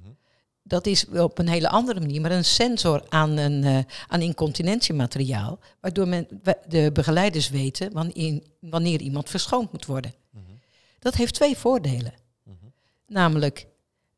[0.62, 5.58] Dat is op een hele andere manier, maar een sensor aan, een, eh, aan incontinentiemateriaal,
[5.80, 6.28] waardoor men,
[6.68, 10.14] de begeleiders weten wanneer, wanneer iemand verschoond moet worden.
[10.30, 10.42] Mhm.
[10.98, 12.14] Dat heeft twee voordelen.
[13.06, 13.66] Namelijk,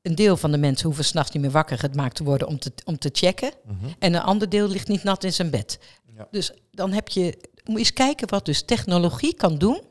[0.03, 2.73] een deel van de mensen hoeven s'nachts niet meer wakker gemaakt te worden om te,
[2.85, 3.51] om te checken.
[3.64, 3.87] Mhm.
[3.99, 5.79] En een ander deel ligt niet nat in zijn bed.
[6.16, 6.29] Ja.
[6.31, 9.82] Dus dan heb je, moet je eens kijken wat dus technologie kan doen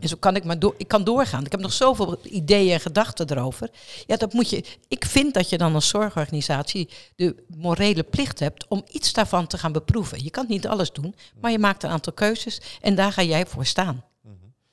[0.00, 1.44] En zo kan ik maar door, ik kan doorgaan.
[1.44, 3.70] Ik heb nog zoveel ideeën en gedachten erover.
[4.06, 4.64] Ja, dat moet je.
[4.88, 9.58] Ik vind dat je dan als zorgorganisatie de morele plicht hebt om iets daarvan te
[9.58, 10.24] gaan beproeven.
[10.24, 13.46] Je kan niet alles doen, maar je maakt een aantal keuzes en daar ga jij
[13.46, 14.04] voor staan.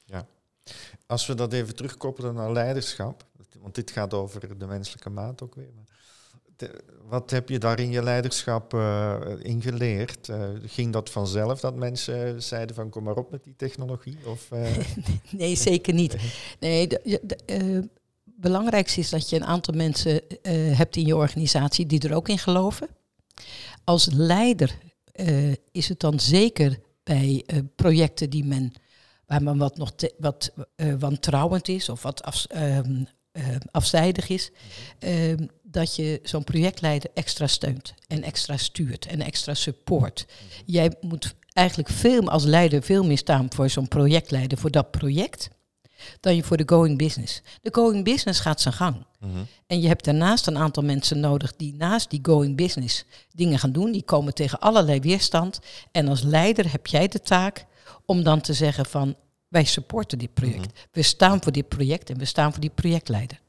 [0.06, 0.28] Ja.
[1.08, 3.26] Als we dat even terugkoppelen naar leiderschap,
[3.62, 5.70] want dit gaat over de menselijke maat ook weer.
[7.08, 10.30] Wat heb je daar in je leiderschap eh, in geleerd?
[10.30, 14.18] Eh, ging dat vanzelf dat mensen zeiden van kom maar op met die technologie?
[14.26, 14.78] Of, eh,
[15.40, 16.16] Nee, zeker niet.
[16.60, 17.80] Nee, eh,
[18.24, 22.38] belangrijkste is dat je een aantal mensen hebt in je organisatie die er ook in
[22.38, 22.88] geloven.
[23.84, 24.78] Als leider
[25.72, 28.74] is het dan zeker bij projecten die men,
[29.26, 30.54] waar men wat, nog wat
[31.00, 33.04] wantrouwend is of wat af, ehm,
[33.36, 34.52] eh, afzijdig is,
[35.00, 40.26] ehm, dat je zo'n projectleider extra steunt en extra stuurt en extra support.
[40.66, 45.50] Jij moet eigenlijk veel als leider veel meer staan voor zo'n projectleider voor dat project
[46.20, 47.42] dan je voor de going business.
[47.62, 49.06] De going business gaat zijn gang.
[49.68, 53.72] En je hebt daarnaast een aantal mensen nodig die naast die going business dingen gaan
[53.72, 53.92] doen.
[53.92, 55.60] Die komen tegen allerlei weerstand.
[55.92, 57.66] En als leider heb jij de taak
[58.06, 59.16] om dan te zeggen van
[59.48, 60.88] wij supporten dit project.
[60.92, 63.40] We staan voor dit project en we staan voor die projectleider.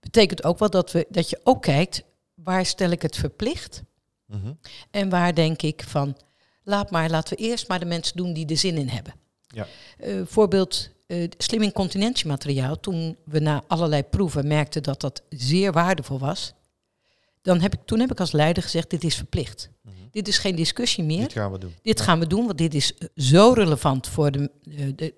[0.00, 2.02] Betekent ook wel dat, we, dat je ook kijkt
[2.34, 3.82] waar stel ik het verplicht
[4.26, 4.52] Mhm.
[4.90, 6.16] en waar denk ik van
[6.64, 9.14] laat maar, laten we eerst maar de mensen doen die er zin in hebben.
[9.46, 9.66] Ja.
[9.98, 12.80] Eh, voorbeeld eh slim incontinentiemateriaal.
[12.80, 16.52] Toen we na allerlei proeven merkten dat dat zeer waardevol was,
[17.42, 19.70] dan heb ik, toen heb ik als leider gezegd, dit is verplicht.
[20.10, 21.20] Dit is geen discussie meer.
[21.22, 21.74] Dit gaan we doen.
[21.82, 24.50] Dit gaan we doen, want dit is eh, zo relevant voor de-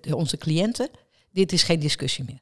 [0.01, 0.89] de- onze cliënten.
[1.31, 2.39] Dit is geen discussie meer.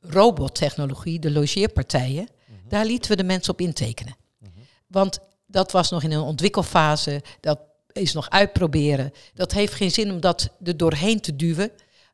[0.00, 2.28] Robottechnologie, de logeerpartijen,
[2.68, 4.16] daar lieten we de mensen op intekenen.
[4.86, 7.60] Want dat was nog in een ontwikkelfase, dat
[7.92, 9.12] is nog uitproberen.
[9.34, 11.70] Dat heeft geen zin om dat er doorheen te duwen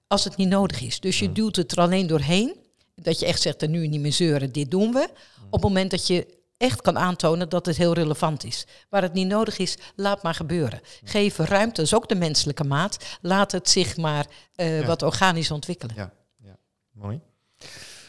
[0.07, 1.01] als het niet nodig is.
[1.01, 2.57] Dus je duwt het er alleen doorheen,
[2.95, 5.09] dat je echt zegt, er nu niet meer zeuren, dit doen we.
[5.47, 8.67] Op het moment dat je echt kan aantonen dat het heel relevant is.
[8.89, 10.81] Waar het niet nodig is, laat maar gebeuren.
[11.05, 13.19] Geef ruimte, dat is ook de menselijke maat.
[13.21, 14.87] Laat het zich maar eh, Ja.
[14.87, 15.95] wat organisch ontwikkelen.
[15.97, 16.57] Ja, ja.
[16.93, 17.21] mooi.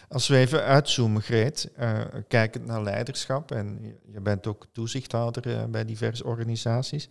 [0.09, 5.65] Als we even uitzoomen, Greet, eh, kijkend naar leiderschap, en je- bent ook toezichthouder eh,
[5.65, 7.09] bij diverse organisaties.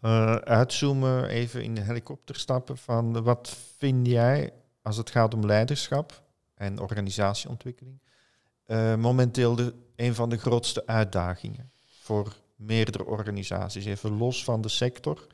[0.00, 5.46] Eh, uitzoomen, even in de helikopter stappen van wat vind jij, als het gaat om
[5.46, 6.22] leiderschap
[6.54, 7.98] en organisatieontwikkeling,
[8.98, 15.26] momenteel de, een van de grootste uitdagingen voor meerdere organisaties, even los van de sector.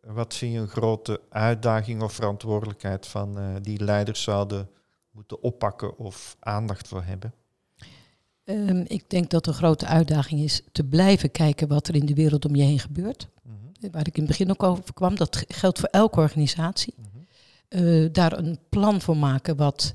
[0.00, 4.68] Wat vind je een grote uitdaging of verantwoordelijkheid van die leiders zouden
[5.14, 7.34] moeten oppakken of aandacht voor hebben?
[8.44, 12.14] Ehm, ik denk dat de grote uitdaging is te blijven kijken wat er in de
[12.14, 13.28] wereld om je heen gebeurt.
[13.42, 16.94] Mhm, Waar ik in het begin ook over kwam, dat geldt voor elke organisatie.
[16.96, 17.08] mhm,
[17.68, 19.94] Eh, daar een plan voor maken wat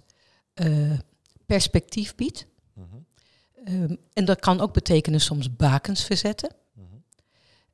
[0.53, 0.99] eh,
[1.45, 2.45] perspectief biedt.
[2.73, 2.86] mhm,
[3.63, 6.49] Ehm, en dat kan ook betekenen soms bakens verzetten.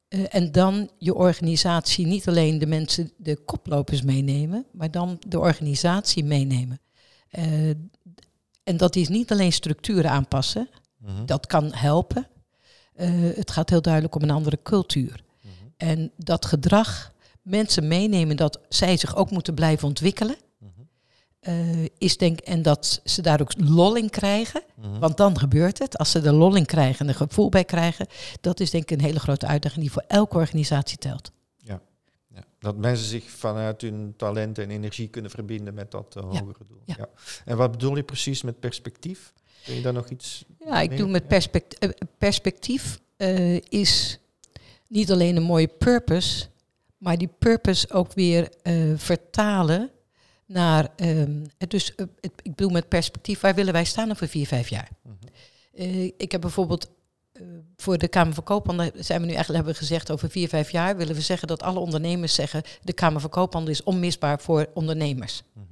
[0.08, 5.40] Eh, en dan je organisatie niet alleen de mensen, de koplopers meenemen, maar dan de
[5.40, 6.80] organisatie meenemen.
[7.30, 7.70] Eh,
[8.64, 10.70] en dat is niet alleen structuren aanpassen,
[11.06, 12.28] Mhm, dat kan helpen.
[12.94, 15.24] Eh, het gaat heel duidelijk om een andere cultuur.
[15.42, 20.70] mhm, En dat gedrag, mensen meenemen dat zij zich ook moeten blijven ontwikkelen, mhm,
[21.40, 24.62] eh, is denk en dat ze daar ook lol in krijgen.
[25.00, 25.98] Want dan gebeurt het.
[25.98, 28.08] Als ze er lol in krijgen en er gevoel bij krijgen,
[28.42, 31.32] dat is denk ik een hele grote uitdaging die voor elke organisatie telt.
[32.66, 36.66] Dat mensen zich vanuit hun talent en energie kunnen verbinden met dat eh, Ja, hogere
[36.68, 36.82] doel.
[36.86, 36.96] ja.
[36.98, 37.10] Ja.
[37.46, 39.34] En wat bedoel je precies met perspectief?
[39.66, 44.20] Kun je daar nog iets Ja, ik mee- doe met perspect- eh, perspectief eh, is
[44.88, 46.46] niet alleen een mooie purpose,
[46.98, 48.50] maar die purpose ook weer
[48.96, 49.92] vertalen
[50.46, 50.90] naar.
[50.96, 51.96] ehm, dus,
[52.42, 54.90] ik bedoel met perspectief, waar willen wij staan over vier, vijf jaar?
[55.02, 56.10] Mhm.
[56.18, 56.90] Ik heb bijvoorbeeld
[57.76, 60.98] voor de Kamer van Koophandel zijn we nu eigenlijk hebben gezegd over vier, vijf jaar
[60.98, 65.42] willen we zeggen dat alle ondernemers zeggen de Kamer van Koophandel is onmisbaar voor ondernemers.
[65.54, 65.66] Mhm.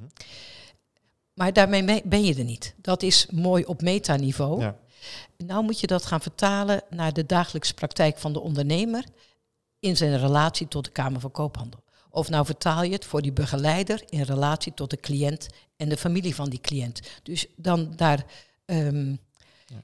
[1.34, 2.74] Maar daarmee me- ben je er niet.
[2.78, 4.62] Dat is mooi op metaniveau.
[4.62, 4.76] Ja.
[5.38, 9.04] Nou moet je dat gaan vertalen naar de dagelijkse praktijk van de ondernemer
[9.80, 11.84] in zijn relatie tot de Kamer van Koophandel.
[12.10, 15.48] Of nou vertaal je het voor die begeleider in relatie tot de cliënt
[15.78, 17.00] en de familie van die cliënt.
[17.24, 18.26] Dus dan daar,
[18.66, 19.16] ehm,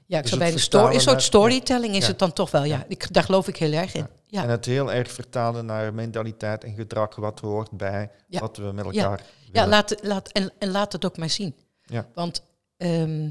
[0.06, 2.06] ja, ik Dus zou bij het de story, een soort storytelling is Ja.
[2.08, 2.64] het dan toch wel.
[2.64, 4.06] Ja, ik, daar geloof ik heel erg in.
[4.26, 4.42] Ja.
[4.42, 8.40] En het heel erg vertalen naar mentaliteit en gedrag, wat hoort bij Ja.
[8.40, 9.68] wat we met elkaar Ja, willen.
[9.68, 11.54] laat, laat, en, en laat het ook maar zien.
[11.82, 12.06] Ja.
[12.14, 12.42] Want
[12.76, 13.28] ehm,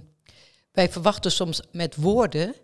[0.71, 2.55] wij verwachten soms met woorden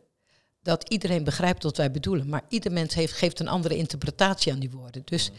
[0.62, 2.30] dat iedereen begrijpt wat wij bedoelen.
[2.30, 5.02] Maar ieder mens heeft, geeft een andere interpretatie aan die woorden.
[5.06, 5.32] Dus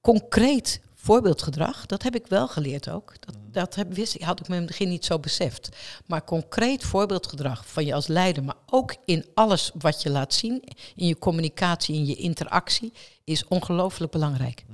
[0.00, 3.12] concreet voorbeeldgedrag, dat heb ik wel geleerd ook.
[3.20, 5.68] Dat, dat heb, wist, had ik me in het begin niet zo beseft.
[6.06, 10.62] Maar concreet voorbeeldgedrag van je als leider, maar ook in alles wat je laat zien,
[10.96, 12.92] in je communicatie, in je interactie,
[13.24, 14.64] is ongelooflijk belangrijk.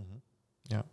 [0.63, 0.85] Ja.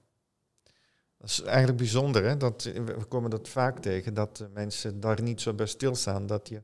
[1.17, 2.37] Dat is eigenlijk bijzonder, hè?
[2.37, 6.49] Dat, we komen dat vaak tegen, dat eh, mensen daar niet zo bij stilstaan, dat
[6.49, 6.63] je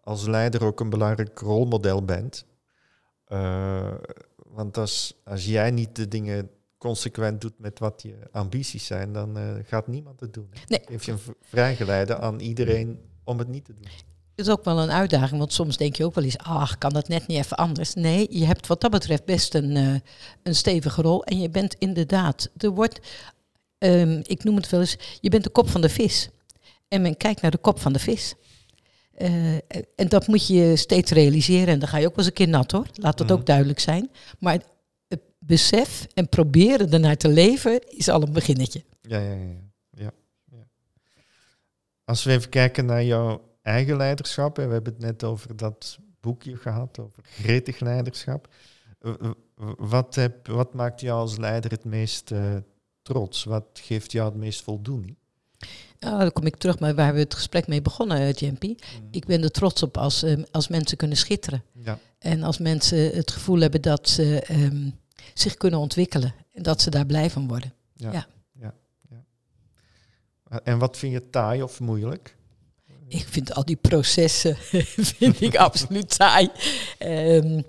[0.00, 2.44] als leider ook een belangrijk rolmodel bent.
[3.24, 3.94] Eh,
[4.36, 6.50] want als, als jij niet de dingen
[6.84, 10.48] consequent doet met wat je ambities zijn, dan eh, gaat niemand het doen.
[10.66, 10.80] Nee.
[10.84, 13.84] Heeft je een vrijgeleide aan iedereen om het niet te doen.
[14.36, 16.92] Het is ook wel een uitdaging, want soms denk je ook wel eens, ach, kan
[16.92, 17.94] dat net niet even anders?
[17.94, 19.94] Nee, je hebt wat dat betreft best een, eh,
[20.42, 21.24] een stevige rol.
[21.24, 23.00] En je bent inderdaad, er wordt,
[23.78, 26.28] ehm, ik noem het wel eens, je bent de kop van de vis.
[26.88, 28.34] En men kijkt naar de kop van de vis.
[29.14, 29.54] Eh,
[29.96, 31.68] en dat moet je steeds realiseren.
[31.68, 32.86] En dan ga je ook wel eens een keer nat hoor.
[32.94, 33.36] Laat dat Mhm.
[33.36, 34.10] ook duidelijk zijn.
[34.38, 34.58] Maar
[35.46, 38.84] besef en proberen ernaar te leven is al een beginnetje.
[39.00, 40.12] Ja, ja, ja, ja.
[40.44, 40.66] ja.
[42.04, 45.98] Als we even kijken naar jouw eigen leiderschap, en we hebben het net over dat
[46.20, 48.48] boekje gehad, over gretig leiderschap.
[49.76, 52.56] Wat, heb, wat maakt jou als leider het meest eh,
[53.02, 53.44] trots?
[53.44, 55.16] Wat geeft jou het meest voldoening?
[55.98, 58.78] Nou, dan kom ik terug bij waar we het gesprek mee begonnen, eh, Jampie.
[59.10, 61.64] Ik ben er trots op als, ehm, als mensen kunnen schitteren.
[61.72, 64.90] Ja, En als mensen het gevoel hebben dat ze ehm,
[65.34, 66.34] zich kunnen ontwikkelen.
[66.52, 67.74] En dat ze daar blij van worden.
[67.94, 68.26] ja, Ja.
[68.60, 68.74] ja.
[70.50, 72.36] ja, En wat vind je taai of moeilijk?
[73.08, 74.56] Ik vind al die processen
[75.18, 76.50] vind ik absoluut taai.
[76.98, 77.62] Ehm,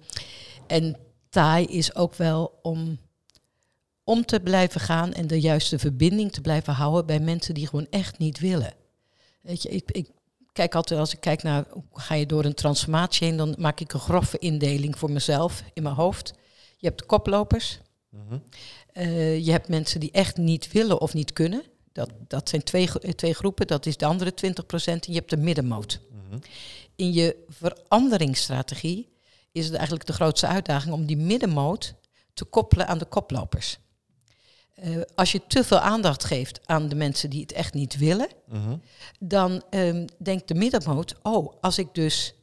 [0.67, 0.97] en
[1.29, 2.99] taai is ook wel om,
[4.03, 7.87] om te blijven gaan en de juiste verbinding te blijven houden bij mensen die gewoon
[7.89, 8.73] echt niet willen.
[9.41, 10.09] Weet je, ik, ik
[10.53, 13.79] kijk altijd als ik kijk naar hoe ga je door een transformatie heen, dan maak
[13.79, 16.33] ik een grove indeling voor mezelf in mijn hoofd.
[16.77, 18.37] Je hebt de koplopers, Mhm.
[18.93, 21.63] eh, je hebt mensen die echt niet willen of niet kunnen.
[21.91, 25.05] Dat, dat zijn twee, eh, twee groepen, dat is de andere 20%.
[25.05, 25.99] En je hebt de middenmoot.
[26.11, 26.39] Mhm.
[26.95, 29.09] In je veranderingsstrategie
[29.51, 31.93] is het eigenlijk de grootste uitdaging om die middenmoot
[32.33, 33.77] te koppelen aan de koplopers.
[34.73, 38.27] Eh, als je te veel aandacht geeft aan de mensen die het echt niet willen,
[38.47, 38.77] Mhm.
[39.19, 42.33] dan ehm, denkt de middenmoot, oh, als ik dus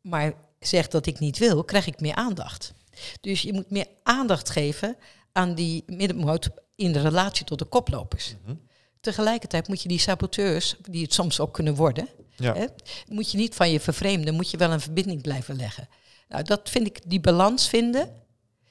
[0.00, 2.74] maar zeg dat ik niet wil, krijg ik meer aandacht.
[3.20, 4.96] Dus je moet meer aandacht geven
[5.32, 8.34] aan die middenmoot in de relatie tot de koplopers.
[8.44, 8.54] Mhm.
[9.00, 12.54] Tegelijkertijd moet je die saboteurs, die het soms ook kunnen worden, Ja.
[12.54, 12.66] hè,
[13.08, 15.88] moet je niet van je vervreemden, moet je wel een verbinding blijven leggen.
[16.28, 18.10] Nou, dat vind ik, die balans vinden,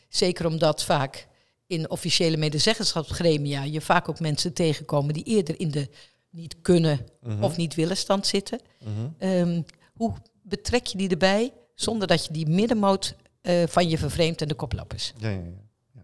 [0.09, 1.27] zeker omdat vaak
[1.67, 5.89] in officiële medezeggenschapsgremia je vaak ook mensen tegenkomen die eerder in de
[6.29, 7.43] niet kunnen Mhm.
[7.43, 8.59] of niet willen stand zitten.
[8.79, 8.91] Mhm.
[9.17, 9.61] Ehm,
[9.93, 14.47] hoe betrek je die erbij zonder dat je die middenmoot eh, van je vervreemdt en
[14.47, 15.13] de koplopers?
[15.17, 15.41] Ja, ja,
[15.93, 16.01] ja.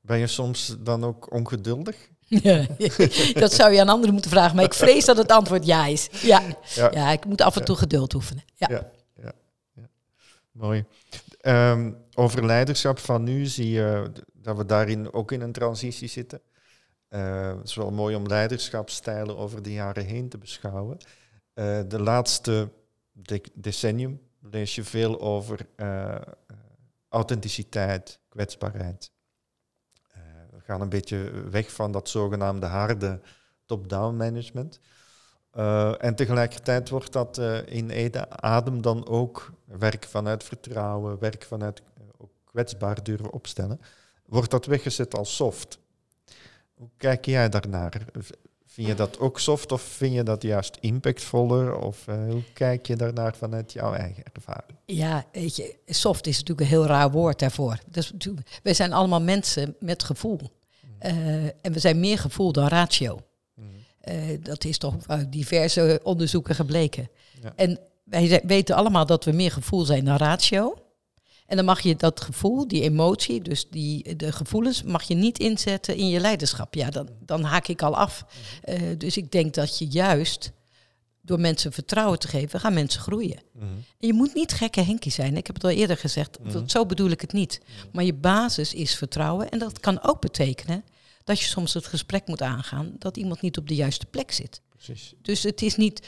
[0.00, 1.96] Ben je soms dan ook ongeduldig?
[2.28, 2.66] Ja,
[3.34, 6.08] dat zou je aan anderen moeten vragen, maar ik vrees dat het antwoord ja is.
[6.22, 6.42] Ja,
[6.74, 6.90] Ja.
[6.92, 8.44] ja ik moet af en toe geduld oefenen.
[8.54, 8.68] Ja.
[8.70, 9.32] Ja.
[10.52, 10.84] Mooi.
[11.40, 16.40] Ehm, over leiderschap van nu zie je dat we daarin ook in een transitie zitten.
[17.08, 20.96] Eh, het is wel mooi om leiderschapsstijlen over de jaren heen te beschouwen.
[21.54, 22.70] Eh, de laatste
[23.12, 25.66] de- decennium lees je veel over
[27.08, 29.10] authenticiteit, kwetsbaarheid.
[30.08, 33.20] Eh, we gaan een beetje weg van dat zogenaamde harde
[33.66, 34.80] top-down management.
[35.50, 41.44] Eh, en tegelijkertijd wordt dat eh, in Ede adem dan ook werk vanuit vertrouwen, werk
[41.44, 41.82] vanuit
[42.16, 43.80] ook kwetsbaar durven opstellen.
[44.26, 45.78] Wordt dat weggezet als soft?
[46.74, 48.02] Hoe kijk jij daarnaar?
[48.76, 51.78] Vind je dat ook soft of vind je dat juist impactvoller?
[51.78, 54.78] Of eh, hoe kijk je daarnaar vanuit jouw eigen ervaring?
[54.84, 57.78] Ja, weet je, soft is natuurlijk een heel raar woord daarvoor.
[57.90, 58.12] Dus
[58.62, 60.40] wij zijn allemaal mensen met gevoel.
[60.98, 63.20] Eh, en we zijn meer gevoel dan ratio.
[64.00, 67.08] Eh, dat is toch uit diverse onderzoeken gebleken.
[67.42, 67.52] Ja.
[67.56, 70.74] En wij weten allemaal dat we meer gevoel zijn dan ratio.
[71.46, 75.38] En dan mag je dat gevoel, die emotie, dus die, de gevoelens, mag je niet
[75.38, 76.74] inzetten in je leiderschap.
[76.74, 78.24] Ja, dan, dan haak ik al af.
[78.62, 80.52] Eh, dus ik denk dat je juist
[81.26, 83.42] door mensen vertrouwen te geven, gaan mensen groeien.
[83.52, 83.64] Mhm.
[83.98, 85.36] En je moet niet gekke Henkie zijn.
[85.36, 86.38] Ik heb het al eerder gezegd.
[86.42, 86.68] Mhm.
[86.68, 87.60] Zo bedoel ik het niet.
[87.92, 89.50] Maar je basis is vertrouwen.
[89.50, 90.84] En dat kan ook betekenen
[91.24, 94.60] dat je soms het gesprek moet aangaan dat iemand niet op de juiste plek zit.
[94.68, 95.14] Precies.
[95.22, 96.06] Dus het is niet.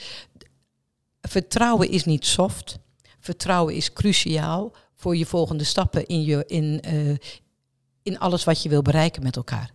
[1.20, 2.78] Vertrouwen is niet soft.
[3.20, 7.16] Vertrouwen is cruciaal voor je volgende stappen in, je, in, eh,
[8.02, 9.70] in alles wat je wil bereiken met elkaar.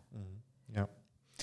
[0.74, 0.88] Ja.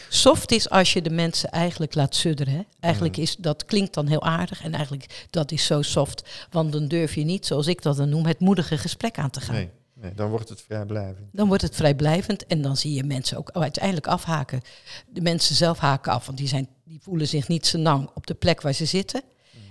[0.09, 2.55] Soft is als je de mensen eigenlijk laat sudderen.
[2.55, 2.63] Hè?
[2.81, 3.23] Eigenlijk Mhm.
[3.25, 6.47] is dat klinkt dan heel aardig en eigenlijk dat is zo soft.
[6.51, 9.41] Want dan durf je niet, zoals ik dat dan noem, het moedige gesprek aan te
[9.41, 9.55] gaan.
[9.55, 11.29] Nee, Nee, dan wordt het vrijblijvend.
[11.33, 14.61] Dan wordt het vrijblijvend en dan zie je mensen ook uiteindelijk afhaken.
[15.09, 18.27] De mensen zelf haken af, want die, zijn, die voelen zich niet zo lang op
[18.27, 19.23] de plek waar ze zitten.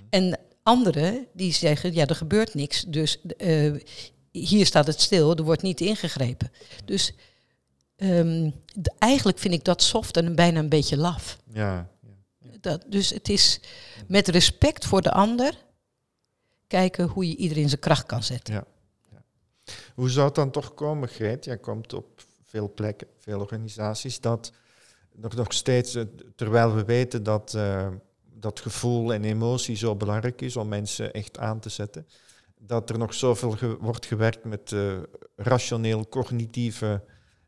[0.10, 3.74] En anderen die zeggen, ja, er gebeurt niks, dus eh,
[4.32, 6.52] hier staat het stil, er wordt niet ingegrepen.
[6.86, 7.14] Dus
[7.96, 8.52] ehm,
[8.98, 11.38] eigenlijk vind ik dat soft en bijna een beetje laf.
[11.54, 12.18] Ja, ja.
[12.62, 13.60] Dat, dus het is
[14.08, 15.54] met respect voor de ander
[16.68, 18.66] kijken hoe je iedereen zijn kracht kan zetten.
[19.96, 21.46] Hoe zou het dan toch komen, Greet?
[21.46, 24.52] Jij komt op veel plekken, veel organisaties, dat
[25.12, 26.04] nog, nog steeds, eh,
[26.36, 27.88] terwijl we weten dat eh,
[28.40, 32.08] dat gevoel en emotie zo belangrijk is om mensen echt aan te zetten,
[32.58, 34.98] dat er nog zoveel ge- wordt gewerkt met eh,
[35.36, 37.04] rationeel cognitieve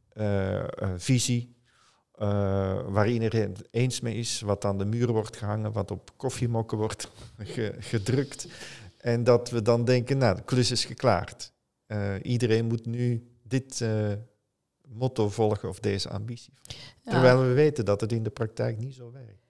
[0.10, 1.56] eh, eh, visie,
[2.88, 6.78] waar iedereen het eens mee is, wat aan de muur wordt gehangen, wat op koffiemokken
[6.78, 8.48] wordt ge- gedrukt.
[8.98, 11.54] En dat we dan denken, nou, de klus is geklaard.
[12.22, 13.86] Iedereen moet nu dit
[14.88, 16.54] motto volgen of deze ambitie.
[17.02, 17.12] Ja.
[17.12, 19.41] Terwijl we weten dat het in de praktijk niet zo werkt.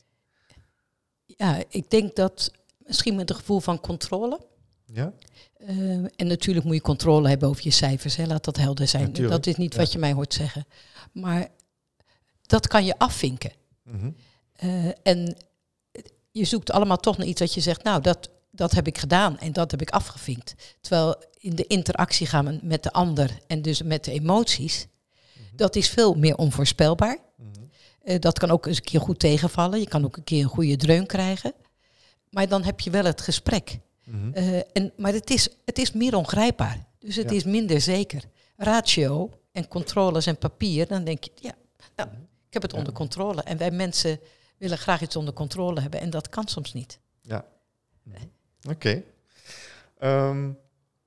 [1.38, 4.40] Ja, ik denk dat misschien met een gevoel van controle.
[4.86, 5.14] Ja?
[5.54, 9.04] Eh, en natuurlijk moet je controle hebben over je cijfers, hè, laat dat helder zijn.
[9.04, 9.80] Natuurlijk, dat is niet ja.
[9.80, 10.66] wat je mij hoort zeggen.
[11.12, 11.48] Maar
[12.42, 13.52] dat kan je afvinken.
[13.84, 14.12] Mhm.
[14.56, 15.38] Eh, en
[16.32, 19.40] je zoekt allemaal toch naar iets dat je zegt, nou, dat, dat heb ik gedaan
[19.40, 20.54] en dat heb ik afgevinkt.
[20.82, 24.88] Terwijl in de interactie gaan we met de ander en dus met de emoties,
[25.56, 27.18] dat is veel meer onvoorspelbaar.
[27.36, 27.61] Mhm.
[28.04, 29.80] Eh, dat kan ook eens een keer goed tegenvallen.
[29.80, 31.54] Je kan ook een keer een goede dreun krijgen.
[32.30, 33.80] Maar dan heb je wel het gesprek.
[34.06, 34.34] Mhm.
[34.34, 36.86] Eh, en, maar het is, het is meer ongrijpbaar.
[37.00, 37.36] Dus het Ja.
[37.36, 38.24] is minder zeker.
[38.58, 41.54] Ratio en controles en papier, dan denk je, ja,
[41.96, 42.10] nou,
[42.48, 42.78] ik heb het Ja.
[42.78, 43.42] onder controle.
[43.44, 44.20] En wij mensen
[44.58, 47.00] willen graag iets onder controle hebben en dat kan soms niet.
[47.22, 47.46] Ja.
[48.70, 49.04] Oké.
[50.00, 50.50] Ehm,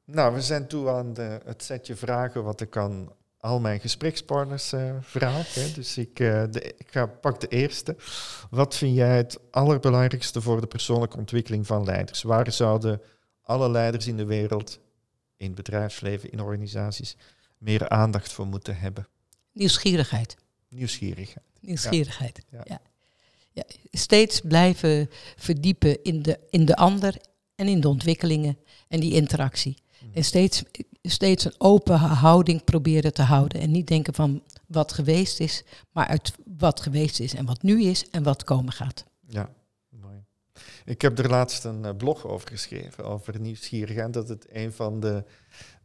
[0.04, 3.08] nou, we zijn toe aan de, het setje vragen wat ik aan
[3.44, 5.54] al mijn gesprekspartners eh, vraag.
[5.54, 5.72] Hè.
[5.72, 7.96] Dus ik, eh, de, ik ga, pak de eerste.
[8.50, 12.22] Wat vind jij het allerbelangrijkste voor de persoonlijke ontwikkeling van leiders?
[12.22, 13.00] Waar zouden
[13.42, 14.80] alle leiders in de wereld,
[15.36, 17.16] in het bedrijfsleven, in organisaties,
[17.58, 19.06] meer aandacht voor moeten hebben?
[19.52, 20.36] Nieuwsgierigheid.
[20.68, 21.46] Nieuwsgierigheid.
[21.60, 22.42] Nieuwsgierigheid.
[22.50, 22.60] Ja.
[22.64, 22.80] Ja.
[23.52, 23.64] Ja.
[23.90, 27.16] Steeds blijven verdiepen in de, in de ander
[27.54, 29.82] en in de ontwikkelingen en die interactie.
[30.12, 30.62] En steeds,
[31.02, 33.60] steeds een open houding proberen te houden.
[33.60, 37.82] En niet denken van wat geweest is, maar uit wat geweest is en wat nu
[37.82, 39.04] is en wat komen gaat.
[39.26, 39.50] Ja,
[39.88, 40.24] mooi.
[40.84, 44.12] Ik heb er laatst een eh, blog over geschreven, over nieuwsgierigheid.
[44.12, 45.24] Dat het een van de.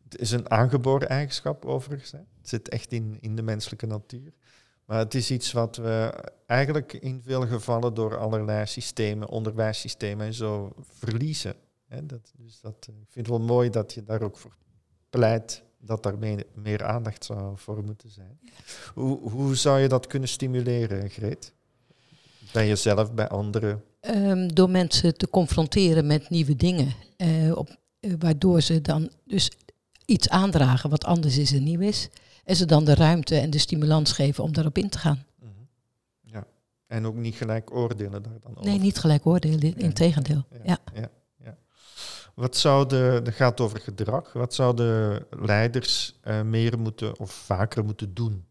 [0.09, 2.11] Is een aangeboren eigenschap overigens.
[2.11, 2.17] Hè.
[2.17, 4.33] Het zit echt in, in de menselijke natuur.
[4.85, 10.33] Maar het is iets wat we eigenlijk in veel gevallen door allerlei systemen, onderwijssystemen en
[10.33, 11.55] zo verliezen.
[11.89, 12.05] Hè.
[12.05, 14.55] Dat, dus dat, eh, ik vind het wel mooi dat je daar ook voor
[15.09, 18.39] pleit dat daar meer, meer aandacht zou voor moeten zijn.
[18.93, 21.53] Hoe, hoe zou je dat kunnen stimuleren, Greet?
[22.53, 23.83] Bij jezelf, bij anderen?
[23.99, 26.93] Ehm, door mensen te confronteren met nieuwe dingen.
[27.17, 29.51] eh, op, eh, waardoor ze dan dus
[30.05, 32.09] iets aandragen wat anders is en nieuw is.
[32.43, 35.25] En ze dan de ruimte en de stimulans geven om daarop in te gaan.
[35.39, 35.49] Mhm.
[36.21, 36.47] Ja.
[36.87, 38.69] En ook niet gelijk oordelen daar dan over.
[38.69, 40.45] Nee, niet gelijk oordelen, in tegendeel.
[40.51, 40.59] Ja.
[40.63, 41.09] ja, ja.
[42.39, 48.13] Wat zouden, dat gaat over gedrag, wat zouden leiders eh, meer moeten of vaker moeten
[48.13, 48.45] doen?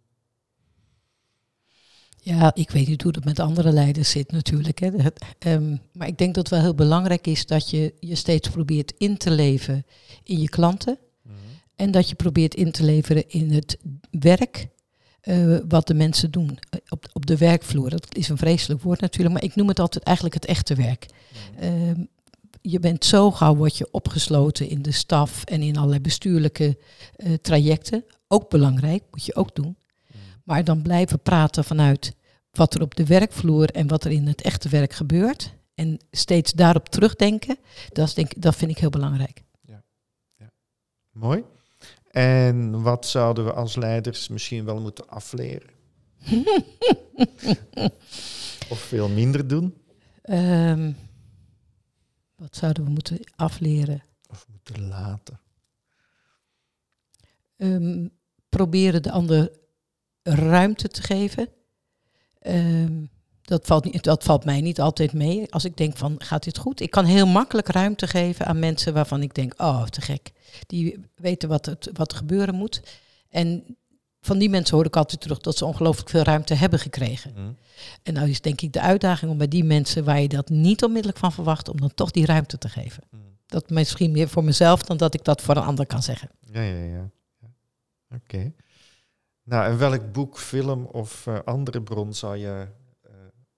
[2.17, 4.79] Ja, ik weet niet hoe dat met andere leiders zit natuurlijk.
[4.79, 4.91] Hè.
[5.39, 8.95] Ehm, maar ik denk dat het wel heel belangrijk is dat je je steeds probeert
[8.99, 9.87] in te leven
[10.23, 10.99] in je klanten.
[11.77, 13.79] En dat je probeert in te leveren in het
[14.11, 14.69] werk
[15.21, 16.59] eh, wat de mensen doen.
[16.71, 17.91] Eh, op, op de werkvloer.
[17.91, 21.07] Dat is een vreselijk woord natuurlijk, maar ik noem het altijd eigenlijk het echte werk.
[21.59, 22.05] Ehm,
[22.61, 26.79] je bent zo gauw, word je opgesloten in de staf en in allerlei bestuurlijke
[27.17, 28.05] eh, trajecten.
[28.29, 29.77] Ook belangrijk, moet je ook doen.
[30.45, 32.17] Maar dan blijven praten vanuit
[32.51, 35.55] wat er op de werkvloer en wat er in het echte werk gebeurt.
[35.75, 37.57] En steeds daarop terugdenken,
[37.93, 39.43] dat, denk, dat vind ik heel belangrijk.
[41.13, 41.45] Mooi.
[42.11, 45.71] En wat zouden we als leiders misschien wel moeten afleren?
[48.71, 49.75] of veel minder doen?
[50.23, 50.93] Ehm,
[52.39, 54.03] wat zouden we moeten afleren?
[54.31, 55.41] Of moeten laten?
[57.57, 58.09] Ehm,
[58.49, 59.51] proberen de ander
[60.23, 61.49] ruimte te geven.
[62.39, 63.05] Ehm,
[63.43, 65.53] dat, valt niet, dat valt mij niet altijd mee.
[65.53, 66.81] Als ik denk van, gaat dit goed?
[66.81, 70.33] Ik kan heel makkelijk ruimte geven aan mensen waarvan ik denk, oh, te gek.
[70.67, 72.83] Die weten wat, het, wat er gebeuren moet.
[73.29, 73.77] En
[74.29, 77.33] van die mensen hoor ik altijd terug dat ze ongelooflijk veel ruimte hebben gekregen.
[77.35, 77.53] Mhm.
[78.03, 80.85] En nou is denk ik de uitdaging om bij die mensen waar je dat niet
[80.85, 83.03] onmiddellijk van verwacht, om dan toch die ruimte te geven.
[83.11, 83.23] Mhm.
[83.47, 86.31] Dat misschien meer voor mezelf dan dat ik dat voor een ander kan zeggen.
[86.41, 87.11] Ja, ja, ja.
[88.15, 88.53] Oké.
[89.43, 92.67] Nou, en welk boek, film of uh, andere bron zou je
[93.07, 93.13] uh,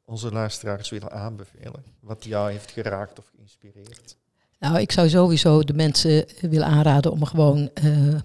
[0.04, 1.84] onze luisteraars willen aanbevelen?
[2.00, 4.16] Wat jou heeft geraakt of geïnspireerd?
[4.58, 8.20] Nou, ik zou sowieso de mensen willen aanraden om gewoon uh,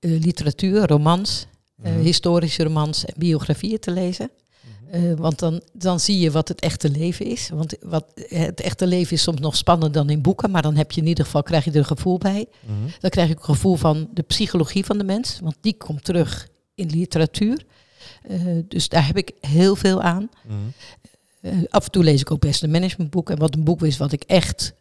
[0.00, 1.46] literatuur, romans,
[1.76, 2.02] mm -hmm.
[2.02, 4.30] historische romans en biografieën te lezen.
[4.94, 7.48] Uh, want dan, dan zie je wat het echte leven is.
[7.48, 10.92] Want wat, het echte leven is soms nog spannender dan in boeken, maar dan heb
[10.92, 12.46] je in ieder geval krijg je er een gevoel bij.
[12.60, 12.90] Mm -hmm.
[13.00, 16.48] Dan krijg je een gevoel van de psychologie van de mens, want die komt terug
[16.74, 17.64] in literatuur.
[18.30, 20.30] Uh, dus daar heb ik heel veel aan.
[20.46, 20.72] Mm -hmm.
[21.40, 23.30] uh, af en toe lees ik ook best een managementboek.
[23.30, 24.74] En wat een boek is wat ik echt,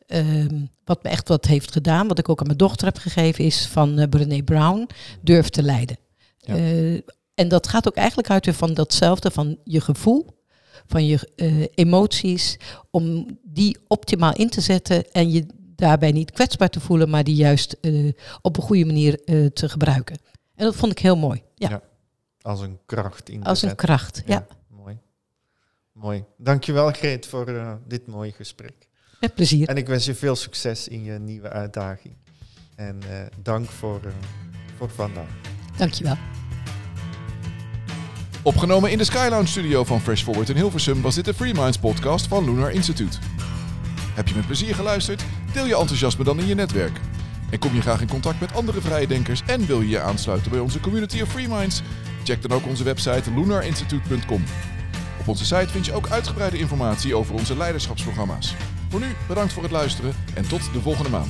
[0.83, 3.65] wat me echt wat heeft gedaan, wat ik ook aan mijn dochter heb gegeven, is
[3.65, 4.87] van Brené Brown,
[5.21, 5.97] Durf te leiden.
[6.45, 7.01] Ja.
[7.33, 10.25] En dat gaat ook eigenlijk uit van datzelfde, van je gevoel,
[10.87, 12.57] van je uh, emoties,
[12.91, 17.35] om die optimaal in te zetten en je daarbij niet kwetsbaar te voelen, maar die
[17.35, 19.23] juist uh, op een goede manier
[19.53, 20.17] te gebruiken.
[20.55, 21.41] En dat vond ik heel mooi.
[21.55, 21.69] Ja.
[21.69, 21.81] ja
[22.41, 24.33] als een kracht in Als een kracht, ja.
[24.33, 24.47] ja.
[24.67, 24.97] Mooi.
[25.91, 26.23] Mooi.
[26.37, 28.87] Dankjewel Greet voor dit mooie gesprek.
[29.19, 29.67] Met plezier.
[29.67, 32.15] En ik wens je veel succes in je nieuwe uitdaging.
[32.75, 32.99] En
[33.41, 34.01] dank voor,
[34.77, 35.54] voor vandaag.
[35.77, 36.17] Dankjewel.
[38.41, 41.77] Opgenomen in de Skylounge studio van Fresh Forward in Hilversum was dit de Free Minds
[41.77, 43.17] podcast van Lunar Institute.
[44.13, 45.23] Heb je met plezier geluisterd?
[45.53, 46.99] Deel je enthousiasme dan in je netwerk.
[47.49, 50.51] En kom je graag in contact met andere vrije denkers en wil je je aansluiten
[50.51, 51.81] bij onze community of Free Minds?
[52.23, 54.43] Check dan ook onze website lunarinstitute.com.
[55.19, 58.55] Op onze site vind je ook uitgebreide informatie over onze leiderschapsprogramma's.
[58.89, 61.29] Voor nu bedankt voor het luisteren en tot de volgende maand.